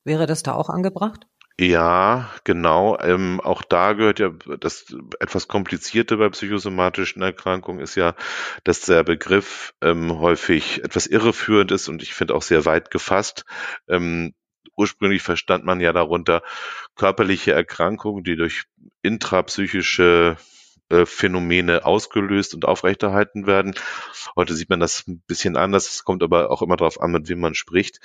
Wäre 0.03 0.25
das 0.25 0.41
da 0.41 0.53
auch 0.53 0.69
angebracht? 0.69 1.27
Ja, 1.59 2.29
genau. 2.43 2.99
Ähm, 2.99 3.41
auch 3.41 3.63
da 3.63 3.93
gehört 3.93 4.19
ja 4.19 4.29
das 4.59 4.85
etwas 5.19 5.47
komplizierte 5.47 6.17
bei 6.17 6.29
psychosomatischen 6.29 7.23
Erkrankungen 7.23 7.79
ist 7.81 7.95
ja, 7.95 8.13
dass 8.63 8.81
der 8.81 9.03
Begriff 9.03 9.73
ähm, 9.81 10.19
häufig 10.19 10.83
etwas 10.83 11.07
irreführend 11.07 11.71
ist 11.71 11.87
und 11.89 12.03
ich 12.03 12.13
finde 12.13 12.35
auch 12.35 12.43
sehr 12.43 12.65
weit 12.65 12.91
gefasst. 12.91 13.43
Ähm, 13.87 14.35
ursprünglich 14.75 15.23
verstand 15.23 15.65
man 15.65 15.79
ja 15.79 15.93
darunter 15.93 16.43
körperliche 16.95 17.53
Erkrankungen, 17.53 18.23
die 18.23 18.35
durch 18.35 18.65
intrapsychische 19.01 20.37
äh, 20.89 21.05
Phänomene 21.07 21.85
ausgelöst 21.85 22.53
und 22.53 22.65
aufrechterhalten 22.65 23.47
werden. 23.47 23.73
Heute 24.35 24.53
sieht 24.53 24.69
man 24.69 24.79
das 24.79 25.07
ein 25.07 25.23
bisschen 25.25 25.57
anders. 25.57 25.89
Es 25.89 26.03
kommt 26.03 26.21
aber 26.21 26.51
auch 26.51 26.61
immer 26.61 26.77
darauf 26.77 27.01
an, 27.01 27.11
mit 27.11 27.29
wem 27.29 27.39
man 27.39 27.55
spricht. 27.55 27.99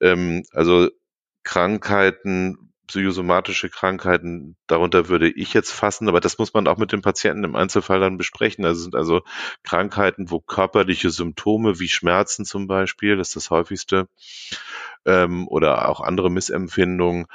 Ähm, 0.00 0.44
also 0.52 0.88
Krankheiten, 1.42 2.72
psychosomatische 2.86 3.70
Krankheiten, 3.70 4.56
darunter 4.66 5.08
würde 5.08 5.30
ich 5.30 5.54
jetzt 5.54 5.72
fassen, 5.72 6.08
aber 6.08 6.20
das 6.20 6.38
muss 6.38 6.54
man 6.54 6.66
auch 6.68 6.76
mit 6.76 6.92
dem 6.92 7.02
Patienten 7.02 7.44
im 7.44 7.56
Einzelfall 7.56 8.00
dann 8.00 8.16
besprechen. 8.16 8.64
Also 8.64 8.82
sind 8.82 8.94
also 8.94 9.22
Krankheiten, 9.62 10.30
wo 10.30 10.40
körperliche 10.40 11.10
Symptome 11.10 11.78
wie 11.80 11.88
Schmerzen 11.88 12.44
zum 12.44 12.66
Beispiel, 12.66 13.16
das 13.16 13.28
ist 13.28 13.36
das 13.36 13.50
häufigste, 13.50 14.08
ähm, 15.06 15.48
oder 15.48 15.88
auch 15.88 16.00
andere 16.00 16.30
Missempfindungen 16.30 17.26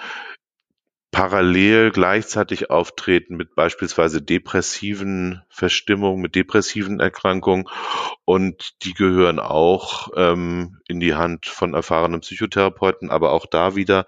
parallel 1.12 1.92
gleichzeitig 1.92 2.70
auftreten 2.70 3.36
mit 3.36 3.56
beispielsweise 3.56 4.22
depressiven 4.22 5.42
Verstimmungen, 5.50 6.22
mit 6.22 6.36
depressiven 6.36 7.00
Erkrankungen 7.00 7.68
und 8.26 8.84
die 8.84 8.94
gehören 8.94 9.40
auch 9.40 10.10
ähm, 10.16 10.79
in 10.90 11.00
die 11.00 11.14
Hand 11.14 11.46
von 11.46 11.76
erfahrenen 11.76 12.22
Psychotherapeuten, 12.22 13.12
aber 13.12 13.32
auch 13.32 13.46
da 13.46 13.76
wieder 13.76 14.08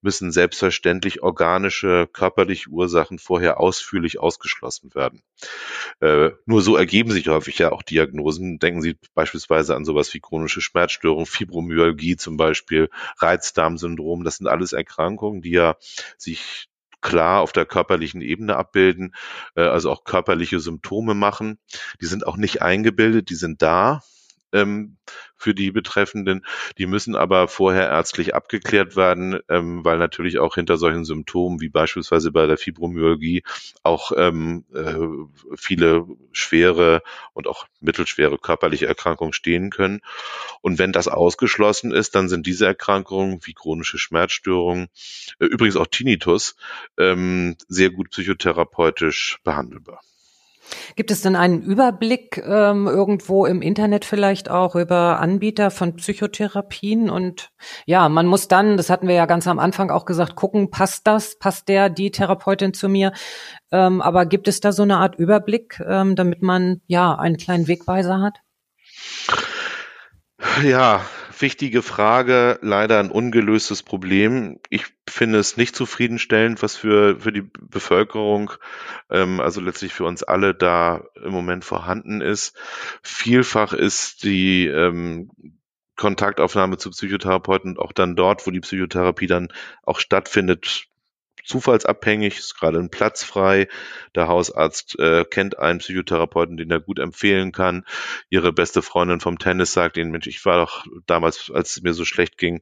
müssen 0.00 0.30
selbstverständlich 0.30 1.22
organische 1.22 2.06
körperliche 2.06 2.70
Ursachen 2.70 3.18
vorher 3.18 3.58
ausführlich 3.58 4.20
ausgeschlossen 4.20 4.94
werden. 4.94 5.22
Äh, 6.00 6.30
nur 6.46 6.62
so 6.62 6.76
ergeben 6.76 7.10
sich 7.10 7.26
häufig 7.28 7.58
ja 7.58 7.72
auch 7.72 7.82
Diagnosen. 7.82 8.60
Denken 8.60 8.80
Sie 8.80 8.96
beispielsweise 9.12 9.74
an 9.74 9.84
sowas 9.84 10.14
wie 10.14 10.20
chronische 10.20 10.60
Schmerzstörung, 10.60 11.26
Fibromyalgie 11.26 12.16
zum 12.16 12.36
Beispiel, 12.36 12.90
Reizdarmsyndrom. 13.18 14.22
Das 14.22 14.36
sind 14.36 14.46
alles 14.46 14.72
Erkrankungen, 14.72 15.42
die 15.42 15.50
ja 15.50 15.76
sich 16.16 16.68
klar 17.00 17.40
auf 17.40 17.50
der 17.50 17.66
körperlichen 17.66 18.20
Ebene 18.20 18.54
abbilden, 18.54 19.16
äh, 19.56 19.62
also 19.62 19.90
auch 19.90 20.04
körperliche 20.04 20.60
Symptome 20.60 21.14
machen. 21.14 21.58
Die 22.00 22.06
sind 22.06 22.24
auch 22.24 22.36
nicht 22.36 22.62
eingebildet, 22.62 23.30
die 23.30 23.34
sind 23.34 23.62
da 23.62 24.02
ähm, 24.52 24.96
für 25.36 25.54
die 25.54 25.70
Betreffenden. 25.70 26.44
Die 26.78 26.86
müssen 26.86 27.16
aber 27.16 27.48
vorher 27.48 27.88
ärztlich 27.88 28.34
abgeklärt 28.34 28.96
werden, 28.96 29.40
ähm, 29.48 29.84
weil 29.84 29.98
natürlich 29.98 30.38
auch 30.38 30.54
hinter 30.54 30.76
solchen 30.76 31.04
Symptomen 31.04 31.60
wie 31.60 31.68
beispielsweise 31.68 32.30
bei 32.30 32.46
der 32.46 32.58
Fibromyalgie 32.58 33.42
auch 33.82 34.12
ähm, 34.16 34.64
äh, 34.74 34.96
viele 35.56 36.06
schwere 36.32 37.02
und 37.32 37.46
auch 37.46 37.66
mittelschwere 37.80 38.38
körperliche 38.38 38.86
Erkrankungen 38.86 39.32
stehen 39.32 39.70
können. 39.70 40.00
Und 40.60 40.78
wenn 40.78 40.92
das 40.92 41.08
ausgeschlossen 41.08 41.92
ist, 41.92 42.14
dann 42.14 42.28
sind 42.28 42.46
diese 42.46 42.66
Erkrankungen 42.66 43.40
wie 43.42 43.54
chronische 43.54 43.98
Schmerzstörungen, 43.98 44.88
äh, 45.38 45.46
übrigens 45.46 45.76
auch 45.76 45.86
Tinnitus, 45.86 46.56
ähm, 46.98 47.56
sehr 47.68 47.90
gut 47.90 48.10
psychotherapeutisch 48.10 49.38
behandelbar. 49.42 50.00
Gibt 50.96 51.10
es 51.10 51.22
denn 51.22 51.36
einen 51.36 51.62
Überblick 51.62 52.42
ähm, 52.46 52.86
irgendwo 52.86 53.46
im 53.46 53.62
Internet 53.62 54.04
vielleicht 54.04 54.50
auch 54.50 54.76
über 54.76 55.20
Anbieter 55.20 55.70
von 55.70 55.96
Psychotherapien? 55.96 57.10
Und 57.10 57.50
ja, 57.86 58.08
man 58.08 58.26
muss 58.26 58.48
dann, 58.48 58.76
das 58.76 58.90
hatten 58.90 59.08
wir 59.08 59.14
ja 59.14 59.26
ganz 59.26 59.46
am 59.46 59.58
Anfang 59.58 59.90
auch 59.90 60.04
gesagt, 60.04 60.36
gucken, 60.36 60.70
passt 60.70 61.06
das, 61.06 61.38
passt 61.38 61.68
der, 61.68 61.90
die 61.90 62.10
Therapeutin 62.10 62.74
zu 62.74 62.88
mir? 62.88 63.12
Ähm, 63.72 64.00
aber 64.00 64.26
gibt 64.26 64.48
es 64.48 64.60
da 64.60 64.72
so 64.72 64.82
eine 64.82 64.98
Art 64.98 65.16
Überblick, 65.16 65.80
ähm, 65.86 66.16
damit 66.16 66.42
man 66.42 66.80
ja 66.86 67.14
einen 67.14 67.36
kleinen 67.36 67.68
Wegweiser 67.68 68.20
hat? 68.20 68.38
Ja, 70.62 71.02
wichtige 71.40 71.82
Frage, 71.82 72.58
leider 72.62 72.98
ein 72.98 73.10
ungelöstes 73.10 73.82
Problem. 73.82 74.60
Ich 74.68 74.86
finde 75.08 75.38
es 75.38 75.56
nicht 75.56 75.74
zufriedenstellend, 75.76 76.62
was 76.62 76.76
für, 76.76 77.20
für 77.20 77.32
die 77.32 77.42
Bevölkerung, 77.60 78.52
ähm, 79.10 79.40
also 79.40 79.60
letztlich 79.60 79.92
für 79.92 80.04
uns 80.04 80.22
alle 80.22 80.54
da 80.54 81.04
im 81.22 81.32
Moment 81.32 81.64
vorhanden 81.64 82.20
ist. 82.20 82.56
Vielfach 83.02 83.72
ist 83.72 84.22
die 84.24 84.66
ähm, 84.66 85.30
Kontaktaufnahme 85.96 86.78
zu 86.78 86.90
Psychotherapeuten 86.90 87.76
auch 87.76 87.92
dann 87.92 88.16
dort, 88.16 88.46
wo 88.46 88.50
die 88.50 88.60
Psychotherapie 88.60 89.26
dann 89.26 89.48
auch 89.82 90.00
stattfindet, 90.00 90.89
zufallsabhängig, 91.44 92.38
ist 92.38 92.58
gerade 92.58 92.78
ein 92.78 92.90
Platz 92.90 93.22
frei. 93.22 93.68
Der 94.14 94.28
Hausarzt 94.28 94.98
äh, 94.98 95.24
kennt 95.24 95.58
einen 95.58 95.78
Psychotherapeuten, 95.78 96.56
den 96.56 96.70
er 96.70 96.80
gut 96.80 96.98
empfehlen 96.98 97.52
kann. 97.52 97.84
Ihre 98.28 98.52
beste 98.52 98.82
Freundin 98.82 99.20
vom 99.20 99.38
Tennis 99.38 99.72
sagt 99.72 99.96
ihnen, 99.96 100.10
Mensch, 100.10 100.26
ich 100.26 100.44
war 100.44 100.56
doch 100.56 100.84
damals, 101.06 101.50
als 101.52 101.76
es 101.76 101.82
mir 101.82 101.94
so 101.94 102.04
schlecht 102.04 102.38
ging, 102.38 102.60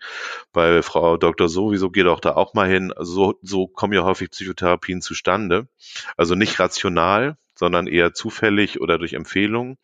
bei 0.53 0.83
Frau 0.83 1.17
Dr. 1.17 1.49
Sowieso, 1.49 1.91
geh 1.91 2.03
doch 2.03 2.21
da 2.21 2.35
auch 2.35 2.55
mal 2.55 2.69
hin. 2.69 2.93
Also 2.93 3.13
so, 3.13 3.39
so 3.43 3.67
kommen 3.67 3.93
ja 3.93 4.05
häufig 4.05 4.31
Psychotherapien 4.31 5.01
zustande. 5.01 5.69
Also 6.17 6.35
nicht 6.35 6.59
rational, 6.61 7.37
sondern 7.55 7.87
eher 7.87 8.15
zufällig 8.15 8.81
oder 8.81 8.99
durch 8.99 9.15
Empfehlung. 9.15 9.79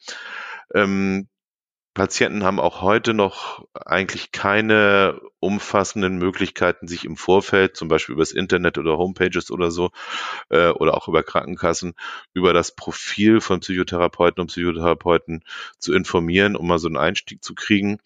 Ähm, 0.74 1.28
Patienten 1.94 2.42
haben 2.42 2.58
auch 2.58 2.82
heute 2.82 3.14
noch 3.14 3.66
eigentlich 3.72 4.32
keine 4.32 5.20
umfassenden 5.38 6.18
Möglichkeiten, 6.18 6.88
sich 6.88 7.04
im 7.04 7.16
Vorfeld, 7.16 7.76
zum 7.76 7.86
Beispiel 7.86 8.14
übers 8.16 8.32
Internet 8.32 8.78
oder 8.78 8.98
Homepages 8.98 9.52
oder 9.52 9.70
so, 9.70 9.90
äh, 10.50 10.70
oder 10.70 10.96
auch 10.96 11.06
über 11.06 11.22
Krankenkassen, 11.22 11.94
über 12.32 12.52
das 12.52 12.74
Profil 12.74 13.40
von 13.40 13.60
Psychotherapeuten 13.60 14.40
und 14.40 14.48
Psychotherapeuten 14.48 15.44
zu 15.78 15.94
informieren, 15.94 16.56
um 16.56 16.66
mal 16.66 16.78
so 16.78 16.88
einen 16.88 16.96
Einstieg 16.96 17.44
zu 17.44 17.54
kriegen. 17.54 18.00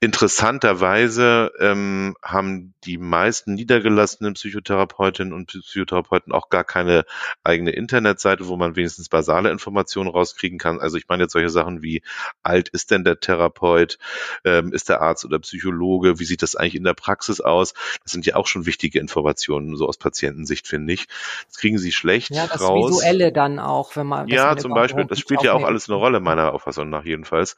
Interessanterweise 0.00 1.52
ähm, 1.58 2.16
haben 2.22 2.74
die 2.84 2.96
meisten 2.96 3.54
niedergelassenen 3.54 4.34
Psychotherapeutinnen 4.34 5.32
und 5.32 5.46
Psychotherapeuten 5.46 6.32
auch 6.32 6.48
gar 6.48 6.64
keine 6.64 7.04
eigene 7.42 7.70
Internetseite, 7.70 8.46
wo 8.46 8.56
man 8.56 8.76
wenigstens 8.76 9.08
basale 9.08 9.50
Informationen 9.50 10.08
rauskriegen 10.08 10.58
kann. 10.58 10.80
Also 10.80 10.96
ich 10.96 11.08
meine 11.08 11.24
jetzt 11.24 11.32
solche 11.32 11.50
Sachen 11.50 11.82
wie, 11.82 12.02
alt 12.42 12.68
ist 12.70 12.90
denn 12.90 13.04
der 13.04 13.20
Therapeut, 13.20 13.98
ähm, 14.44 14.72
ist 14.72 14.88
der 14.88 15.02
Arzt 15.02 15.24
oder 15.24 15.38
Psychologe, 15.40 16.18
wie 16.18 16.24
sieht 16.24 16.42
das 16.42 16.56
eigentlich 16.56 16.76
in 16.76 16.84
der 16.84 16.94
Praxis 16.94 17.40
aus? 17.40 17.74
Das 18.02 18.12
sind 18.12 18.26
ja 18.26 18.36
auch 18.36 18.46
schon 18.46 18.66
wichtige 18.66 19.00
Informationen, 19.00 19.76
so 19.76 19.86
aus 19.86 19.98
Patientensicht, 19.98 20.66
finde 20.66 20.94
ich. 20.94 21.06
Das 21.48 21.58
kriegen 21.58 21.78
sie 21.78 21.92
schlecht 21.92 22.30
ja, 22.30 22.46
das 22.46 22.62
raus. 22.62 22.90
Visuelle 22.90 23.32
dann 23.32 23.58
auch, 23.58 23.96
wenn 23.96 24.06
man... 24.06 24.28
Ja, 24.28 24.56
zum 24.56 24.72
Beispiel, 24.72 25.04
das 25.04 25.18
spielt 25.18 25.42
ja 25.42 25.52
auch 25.52 25.64
alles 25.64 25.88
eine 25.88 25.96
Rolle, 25.96 26.20
meiner 26.20 26.52
Auffassung 26.52 26.88
nach 26.88 27.04
jedenfalls. 27.04 27.56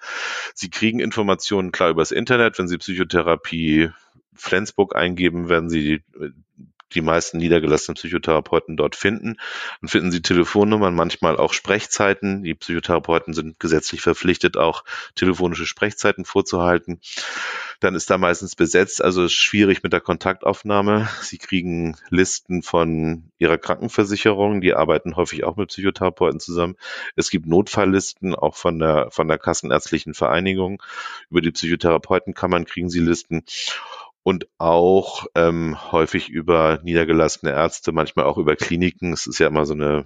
Sie 0.54 0.70
kriegen 0.70 0.98
Informationen 0.98 1.72
klar 1.72 1.90
übers 2.06 2.10
Internet, 2.10 2.58
wenn 2.58 2.68
Sie 2.68 2.78
Psychotherapie 2.78 3.90
Flensburg 4.34 4.94
eingeben, 4.94 5.48
werden 5.48 5.70
Sie 5.70 6.02
die, 6.94 7.00
meisten 7.00 7.38
niedergelassenen 7.38 7.96
Psychotherapeuten 7.96 8.76
dort 8.76 8.96
finden. 8.96 9.36
Dann 9.80 9.88
finden 9.88 10.10
Sie 10.12 10.22
Telefonnummern, 10.22 10.94
manchmal 10.94 11.36
auch 11.36 11.52
Sprechzeiten. 11.52 12.42
Die 12.42 12.54
Psychotherapeuten 12.54 13.34
sind 13.34 13.58
gesetzlich 13.60 14.00
verpflichtet, 14.00 14.56
auch 14.56 14.84
telefonische 15.14 15.66
Sprechzeiten 15.66 16.24
vorzuhalten. 16.24 17.00
Dann 17.80 17.94
ist 17.94 18.08
da 18.08 18.16
meistens 18.16 18.56
besetzt, 18.56 19.02
also 19.02 19.24
ist 19.24 19.34
schwierig 19.34 19.82
mit 19.82 19.92
der 19.92 20.00
Kontaktaufnahme. 20.00 21.08
Sie 21.20 21.38
kriegen 21.38 21.96
Listen 22.08 22.62
von 22.62 23.30
ihrer 23.38 23.58
Krankenversicherung, 23.58 24.60
die 24.60 24.74
arbeiten 24.74 25.16
häufig 25.16 25.44
auch 25.44 25.56
mit 25.56 25.68
Psychotherapeuten 25.68 26.40
zusammen. 26.40 26.76
Es 27.16 27.30
gibt 27.30 27.46
Notfalllisten, 27.46 28.34
auch 28.34 28.56
von 28.56 28.78
der, 28.78 29.10
von 29.10 29.28
der 29.28 29.38
Kassenärztlichen 29.38 30.14
Vereinigung. 30.14 30.82
Über 31.30 31.42
die 31.42 31.50
Psychotherapeutenkammern 31.50 32.64
kriegen 32.64 32.88
sie 32.88 33.00
Listen 33.00 33.44
und 34.26 34.48
auch 34.58 35.26
ähm, 35.36 35.76
häufig 35.92 36.30
über 36.30 36.80
niedergelassene 36.82 37.52
Ärzte, 37.52 37.92
manchmal 37.92 38.24
auch 38.24 38.38
über 38.38 38.56
Kliniken. 38.56 39.12
Es 39.12 39.28
ist 39.28 39.38
ja 39.38 39.46
immer 39.46 39.66
so 39.66 39.74
eine 39.74 40.04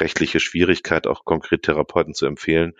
rechtliche 0.00 0.40
Schwierigkeit, 0.40 1.06
auch 1.06 1.24
konkret 1.24 1.62
Therapeuten 1.62 2.14
zu 2.14 2.26
empfehlen. 2.26 2.72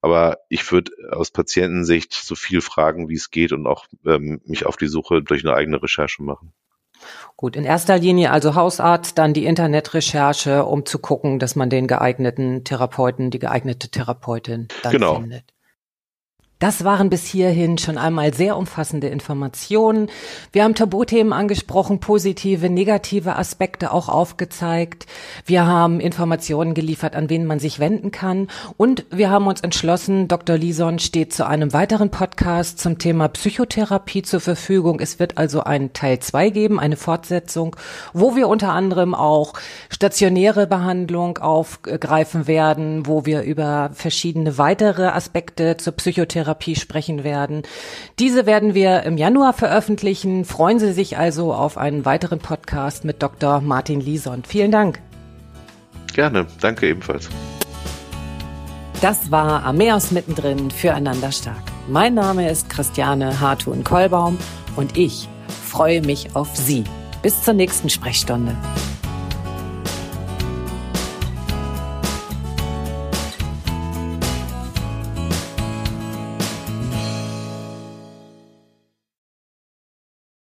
Aber 0.00 0.38
ich 0.48 0.72
würde 0.72 0.92
aus 1.12 1.30
Patientensicht 1.30 2.14
so 2.14 2.36
viel 2.36 2.62
fragen, 2.62 3.10
wie 3.10 3.16
es 3.16 3.30
geht 3.30 3.52
und 3.52 3.66
auch 3.66 3.84
ähm, 4.06 4.40
mich 4.46 4.64
auf 4.64 4.78
die 4.78 4.86
Suche 4.86 5.22
durch 5.22 5.44
eine 5.44 5.54
eigene 5.54 5.82
Recherche 5.82 6.22
machen. 6.22 6.54
Gut, 7.36 7.54
in 7.54 7.64
erster 7.64 7.98
Linie 7.98 8.30
also 8.30 8.54
Hausarzt, 8.54 9.18
dann 9.18 9.34
die 9.34 9.44
Internetrecherche, 9.44 10.64
um 10.64 10.86
zu 10.86 11.00
gucken, 11.00 11.38
dass 11.38 11.54
man 11.54 11.68
den 11.68 11.86
geeigneten 11.86 12.64
Therapeuten, 12.64 13.30
die 13.30 13.40
geeignete 13.40 13.90
Therapeutin 13.90 14.68
dann 14.82 14.92
genau. 14.92 15.20
findet. 15.20 15.53
Das 16.64 16.82
waren 16.82 17.10
bis 17.10 17.26
hierhin 17.26 17.76
schon 17.76 17.98
einmal 17.98 18.32
sehr 18.32 18.56
umfassende 18.56 19.08
Informationen. 19.08 20.08
Wir 20.50 20.64
haben 20.64 20.74
Tabuthemen 20.74 21.34
angesprochen, 21.34 22.00
positive, 22.00 22.70
negative 22.70 23.36
Aspekte 23.36 23.92
auch 23.92 24.08
aufgezeigt. 24.08 25.04
Wir 25.44 25.66
haben 25.66 26.00
Informationen 26.00 26.72
geliefert, 26.72 27.16
an 27.16 27.28
wen 27.28 27.44
man 27.44 27.58
sich 27.58 27.80
wenden 27.80 28.12
kann. 28.12 28.48
Und 28.78 29.04
wir 29.10 29.28
haben 29.28 29.46
uns 29.46 29.60
entschlossen, 29.60 30.26
Dr. 30.26 30.56
Lison 30.56 30.98
steht 30.98 31.34
zu 31.34 31.46
einem 31.46 31.74
weiteren 31.74 32.10
Podcast 32.10 32.78
zum 32.78 32.96
Thema 32.96 33.28
Psychotherapie 33.28 34.22
zur 34.22 34.40
Verfügung. 34.40 35.00
Es 35.00 35.18
wird 35.18 35.36
also 35.36 35.64
einen 35.64 35.92
Teil 35.92 36.20
zwei 36.20 36.48
geben, 36.48 36.80
eine 36.80 36.96
Fortsetzung, 36.96 37.76
wo 38.14 38.36
wir 38.36 38.48
unter 38.48 38.72
anderem 38.72 39.14
auch 39.14 39.52
stationäre 39.90 40.66
Behandlung 40.66 41.36
aufgreifen 41.36 42.46
werden, 42.46 43.06
wo 43.06 43.26
wir 43.26 43.42
über 43.42 43.90
verschiedene 43.92 44.56
weitere 44.56 45.08
Aspekte 45.08 45.76
zur 45.76 45.92
Psychotherapie 45.92 46.53
Therapie 46.54 46.76
sprechen 46.76 47.24
werden. 47.24 47.62
Diese 48.18 48.46
werden 48.46 48.74
wir 48.74 49.02
im 49.02 49.16
Januar 49.16 49.52
veröffentlichen. 49.52 50.44
Freuen 50.44 50.78
Sie 50.78 50.92
sich 50.92 51.18
also 51.18 51.52
auf 51.52 51.76
einen 51.76 52.04
weiteren 52.04 52.38
Podcast 52.38 53.04
mit 53.04 53.22
Dr. 53.22 53.60
Martin 53.60 54.00
Liesond. 54.00 54.46
Vielen 54.46 54.70
Dank. 54.70 55.00
Gerne, 56.14 56.46
danke 56.60 56.88
ebenfalls. 56.88 57.28
Das 59.00 59.30
war 59.30 59.64
Ameos 59.64 60.12
mittendrin 60.12 60.70
füreinander 60.70 61.32
stark. 61.32 61.62
Mein 61.88 62.14
Name 62.14 62.48
ist 62.48 62.70
Christiane 62.70 63.40
Hartun-Kollbaum 63.40 64.38
und 64.76 64.96
ich 64.96 65.28
freue 65.68 66.00
mich 66.00 66.34
auf 66.34 66.56
Sie. 66.56 66.84
Bis 67.20 67.42
zur 67.42 67.54
nächsten 67.54 67.90
Sprechstunde. 67.90 68.56